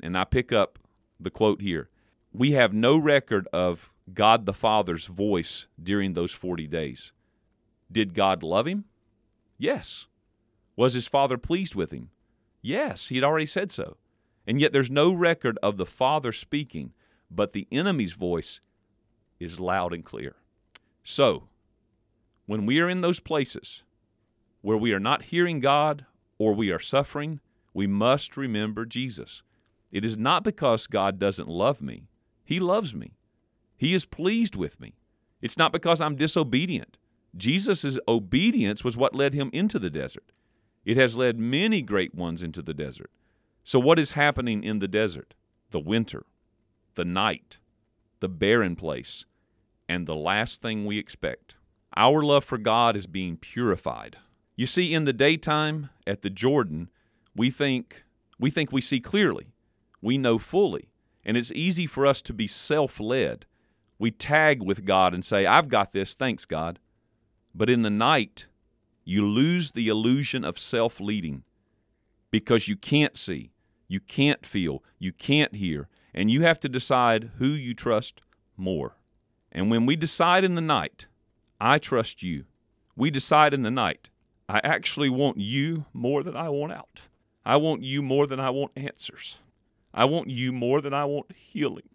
And 0.00 0.16
I 0.16 0.24
pick 0.24 0.52
up 0.52 0.78
the 1.20 1.30
quote 1.30 1.60
here 1.60 1.88
We 2.32 2.52
have 2.52 2.72
no 2.72 2.96
record 2.96 3.48
of 3.52 3.92
God 4.12 4.46
the 4.46 4.54
Father's 4.54 5.06
voice 5.06 5.66
during 5.80 6.12
those 6.12 6.32
40 6.32 6.66
days. 6.66 7.12
Did 7.90 8.14
God 8.14 8.42
love 8.42 8.66
him? 8.66 8.84
Yes. 9.56 10.06
Was 10.76 10.94
his 10.94 11.08
father 11.08 11.38
pleased 11.38 11.74
with 11.74 11.90
him? 11.90 12.10
Yes, 12.62 13.08
he 13.08 13.16
had 13.16 13.24
already 13.24 13.46
said 13.46 13.72
so. 13.72 13.96
And 14.46 14.60
yet 14.60 14.72
there's 14.72 14.90
no 14.90 15.12
record 15.12 15.58
of 15.62 15.76
the 15.76 15.86
father 15.86 16.32
speaking, 16.32 16.92
but 17.30 17.52
the 17.52 17.66
enemy's 17.70 18.14
voice 18.14 18.60
is 19.40 19.60
loud 19.60 19.92
and 19.92 20.04
clear. 20.04 20.36
So, 21.02 21.48
when 22.46 22.66
we 22.66 22.80
are 22.80 22.88
in 22.88 23.00
those 23.00 23.20
places 23.20 23.82
where 24.62 24.76
we 24.76 24.92
are 24.92 25.00
not 25.00 25.24
hearing 25.24 25.60
God 25.60 26.06
or 26.38 26.54
we 26.54 26.70
are 26.70 26.78
suffering, 26.78 27.40
we 27.74 27.86
must 27.86 28.36
remember 28.36 28.84
Jesus. 28.84 29.42
It 29.90 30.04
is 30.04 30.16
not 30.16 30.44
because 30.44 30.86
God 30.86 31.18
doesn't 31.18 31.48
love 31.48 31.80
me, 31.80 32.08
He 32.44 32.60
loves 32.60 32.94
me. 32.94 33.12
He 33.76 33.94
is 33.94 34.04
pleased 34.04 34.56
with 34.56 34.80
me. 34.80 34.96
It's 35.40 35.56
not 35.56 35.72
because 35.72 36.00
I'm 36.00 36.16
disobedient. 36.16 36.98
Jesus' 37.36 37.98
obedience 38.08 38.82
was 38.82 38.96
what 38.96 39.14
led 39.14 39.34
him 39.34 39.50
into 39.52 39.78
the 39.78 39.90
desert. 39.90 40.32
It 40.84 40.96
has 40.96 41.16
led 41.16 41.38
many 41.38 41.80
great 41.82 42.14
ones 42.14 42.42
into 42.42 42.60
the 42.60 42.74
desert. 42.74 43.10
So, 43.62 43.78
what 43.78 43.98
is 43.98 44.12
happening 44.12 44.64
in 44.64 44.78
the 44.78 44.88
desert? 44.88 45.34
The 45.70 45.78
winter, 45.78 46.24
the 46.94 47.04
night, 47.04 47.58
the 48.20 48.28
barren 48.28 48.74
place, 48.74 49.26
and 49.88 50.06
the 50.06 50.16
last 50.16 50.62
thing 50.62 50.84
we 50.84 50.98
expect. 50.98 51.54
Our 51.96 52.22
love 52.22 52.44
for 52.44 52.58
God 52.58 52.96
is 52.96 53.06
being 53.06 53.36
purified. 53.36 54.16
You 54.56 54.66
see, 54.66 54.94
in 54.94 55.04
the 55.04 55.12
daytime 55.12 55.90
at 56.06 56.22
the 56.22 56.30
Jordan, 56.30 56.90
we 57.36 57.50
think 57.50 58.04
we 58.40 58.50
think 58.50 58.72
we 58.72 58.80
see 58.80 59.00
clearly. 59.00 59.48
We 60.00 60.18
know 60.18 60.38
fully. 60.38 60.90
And 61.24 61.36
it's 61.36 61.52
easy 61.52 61.86
for 61.86 62.06
us 62.06 62.22
to 62.22 62.32
be 62.32 62.46
self 62.46 63.00
led. 63.00 63.46
We 63.98 64.10
tag 64.10 64.62
with 64.62 64.84
God 64.84 65.12
and 65.12 65.24
say, 65.24 65.44
I've 65.44 65.68
got 65.68 65.92
this, 65.92 66.14
thanks, 66.14 66.44
God. 66.44 66.78
But 67.54 67.68
in 67.68 67.82
the 67.82 67.90
night, 67.90 68.46
you 69.04 69.26
lose 69.26 69.72
the 69.72 69.88
illusion 69.88 70.44
of 70.44 70.58
self 70.58 71.00
leading 71.00 71.42
because 72.30 72.68
you 72.68 72.76
can't 72.76 73.16
see, 73.16 73.52
you 73.88 74.00
can't 74.00 74.44
feel, 74.44 74.82
you 74.98 75.12
can't 75.12 75.54
hear, 75.54 75.88
and 76.14 76.30
you 76.30 76.42
have 76.42 76.60
to 76.60 76.68
decide 76.68 77.30
who 77.38 77.46
you 77.46 77.74
trust 77.74 78.20
more. 78.56 78.96
And 79.50 79.70
when 79.70 79.86
we 79.86 79.96
decide 79.96 80.44
in 80.44 80.54
the 80.54 80.60
night, 80.60 81.06
I 81.60 81.78
trust 81.78 82.22
you, 82.22 82.44
we 82.94 83.10
decide 83.10 83.54
in 83.54 83.62
the 83.62 83.70
night, 83.70 84.10
I 84.48 84.60
actually 84.62 85.08
want 85.08 85.38
you 85.38 85.86
more 85.92 86.22
than 86.22 86.36
I 86.36 86.48
want 86.48 86.72
out. 86.72 87.02
I 87.44 87.56
want 87.56 87.82
you 87.82 88.02
more 88.02 88.26
than 88.26 88.40
I 88.40 88.50
want 88.50 88.72
answers. 88.76 89.38
I 89.92 90.04
want 90.04 90.30
you 90.30 90.52
more 90.52 90.80
than 90.80 90.94
I 90.94 91.04
want 91.04 91.34
healing. 91.34 91.88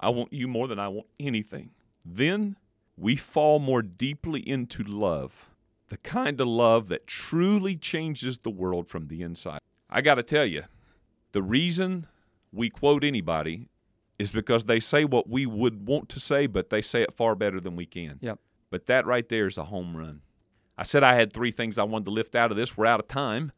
I 0.00 0.08
want 0.08 0.32
you 0.32 0.48
more 0.48 0.68
than 0.68 0.78
I 0.78 0.88
want 0.88 1.06
anything. 1.20 1.70
Then 2.04 2.56
we 2.96 3.16
fall 3.16 3.58
more 3.58 3.82
deeply 3.82 4.40
into 4.48 4.82
love 4.82 5.50
the 5.88 5.96
kind 5.98 6.40
of 6.40 6.48
love 6.48 6.88
that 6.88 7.06
truly 7.06 7.76
changes 7.76 8.38
the 8.38 8.50
world 8.50 8.88
from 8.88 9.08
the 9.08 9.22
inside. 9.22 9.60
I 9.88 10.00
got 10.00 10.16
to 10.16 10.22
tell 10.22 10.44
you, 10.44 10.64
the 11.32 11.42
reason 11.42 12.06
we 12.52 12.70
quote 12.70 13.04
anybody 13.04 13.68
is 14.18 14.32
because 14.32 14.64
they 14.64 14.80
say 14.80 15.04
what 15.04 15.28
we 15.28 15.46
would 15.46 15.86
want 15.86 16.08
to 16.08 16.20
say, 16.20 16.46
but 16.46 16.70
they 16.70 16.82
say 16.82 17.02
it 17.02 17.12
far 17.12 17.34
better 17.34 17.60
than 17.60 17.76
we 17.76 17.86
can. 17.86 18.18
Yep. 18.20 18.38
But 18.70 18.86
that 18.86 19.06
right 19.06 19.28
there 19.28 19.46
is 19.46 19.58
a 19.58 19.64
home 19.64 19.96
run. 19.96 20.22
I 20.76 20.82
said 20.82 21.04
I 21.04 21.14
had 21.14 21.32
three 21.32 21.52
things 21.52 21.78
I 21.78 21.84
wanted 21.84 22.06
to 22.06 22.10
lift 22.10 22.34
out 22.34 22.50
of 22.50 22.56
this. 22.56 22.76
We're 22.76 22.86
out 22.86 23.00
of 23.00 23.06
time. 23.06 23.52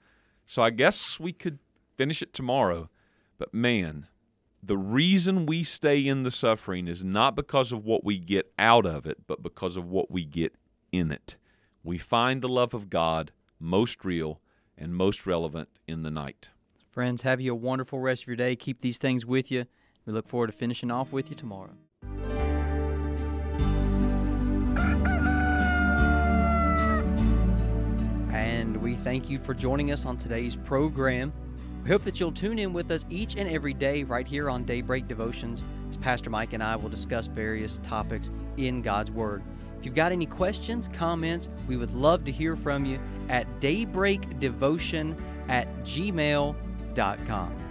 So 0.45 0.63
I 0.63 0.71
guess 0.71 1.19
we 1.19 1.33
could 1.33 1.59
finish 1.97 2.21
it 2.21 2.35
tomorrow. 2.35 2.91
But 3.39 3.53
man, 3.53 4.07
the 4.63 4.79
reason 4.79 5.47
we 5.47 5.63
stay 5.65 6.07
in 6.07 6.23
the 6.23 6.31
suffering 6.31 6.89
is 6.89 7.05
not 7.05 7.37
because 7.37 7.73
of 7.73 7.85
what 7.85 8.05
we 8.05 8.19
get 8.19 8.53
out 8.59 8.87
of 8.87 9.07
it, 9.07 9.27
but 9.27 9.43
because 9.43 9.77
of 9.77 9.89
what 9.89 10.11
we 10.11 10.25
get 10.25 10.55
in 10.93 11.11
it 11.11 11.37
we 11.87 11.99
find 11.99 12.43
the 12.43 12.49
love 12.49 12.75
of 12.75 12.91
God 12.91 13.31
most 13.61 14.05
real 14.05 14.41
and 14.77 14.95
most 14.95 15.25
relevant 15.25 15.69
in 15.87 16.03
the 16.03 16.11
night. 16.11 16.49
Friends, 16.91 17.23
have 17.23 17.41
you 17.41 17.53
a 17.53 17.55
wonderful 17.55 18.01
rest 18.01 18.25
of 18.25 18.27
your 18.27 18.37
day. 18.37 18.57
Keep 18.57 18.81
these 18.81 18.99
things 18.99 19.25
with 19.25 19.51
you. 19.51 19.67
We 20.05 20.13
look 20.13 20.29
forward 20.29 20.49
to 20.49 20.53
finishing 20.53 20.91
off 20.91 21.13
with 21.13 21.31
you 21.31 21.37
tomorrow. 21.37 21.71
And 28.33 28.77
we 28.79 28.97
thank 28.97 29.31
you 29.31 29.39
for 29.39 29.55
joining 29.55 29.93
us 29.93 30.05
on 30.05 30.19
today's 30.19 30.57
program. 30.57 31.33
We 31.87 31.93
hope 31.93 32.03
that 32.03 32.19
you'll 32.19 32.33
tune 32.33 32.59
in 32.59 32.73
with 32.73 32.91
us 32.91 33.05
each 33.11 33.37
and 33.37 33.49
every 33.49 33.73
day 33.73 34.03
right 34.03 34.27
here 34.27 34.51
on 34.51 34.65
Daybreak 34.65 35.07
Devotions 35.07 35.63
as 35.89 35.97
Pastor 35.97 36.31
Mike 36.31 36.53
and 36.53 36.61
I 36.61 36.75
will 36.75 36.89
discuss 36.89 37.29
various 37.29 37.79
topics 37.85 38.33
in 38.57 38.83
God's 38.83 39.13
Word. 39.13 39.45
If 39.79 39.87
you've 39.87 39.95
got 39.95 40.11
any 40.11 40.27
questions, 40.27 40.91
comments, 40.93 41.49
we 41.69 41.77
would 41.77 41.95
love 41.95 42.25
to 42.25 42.33
hear 42.33 42.57
from 42.57 42.87
you 42.87 42.99
at 43.29 43.47
daybreakdevotion 43.61 45.17
at 45.47 45.69
gmail.com. 45.85 47.66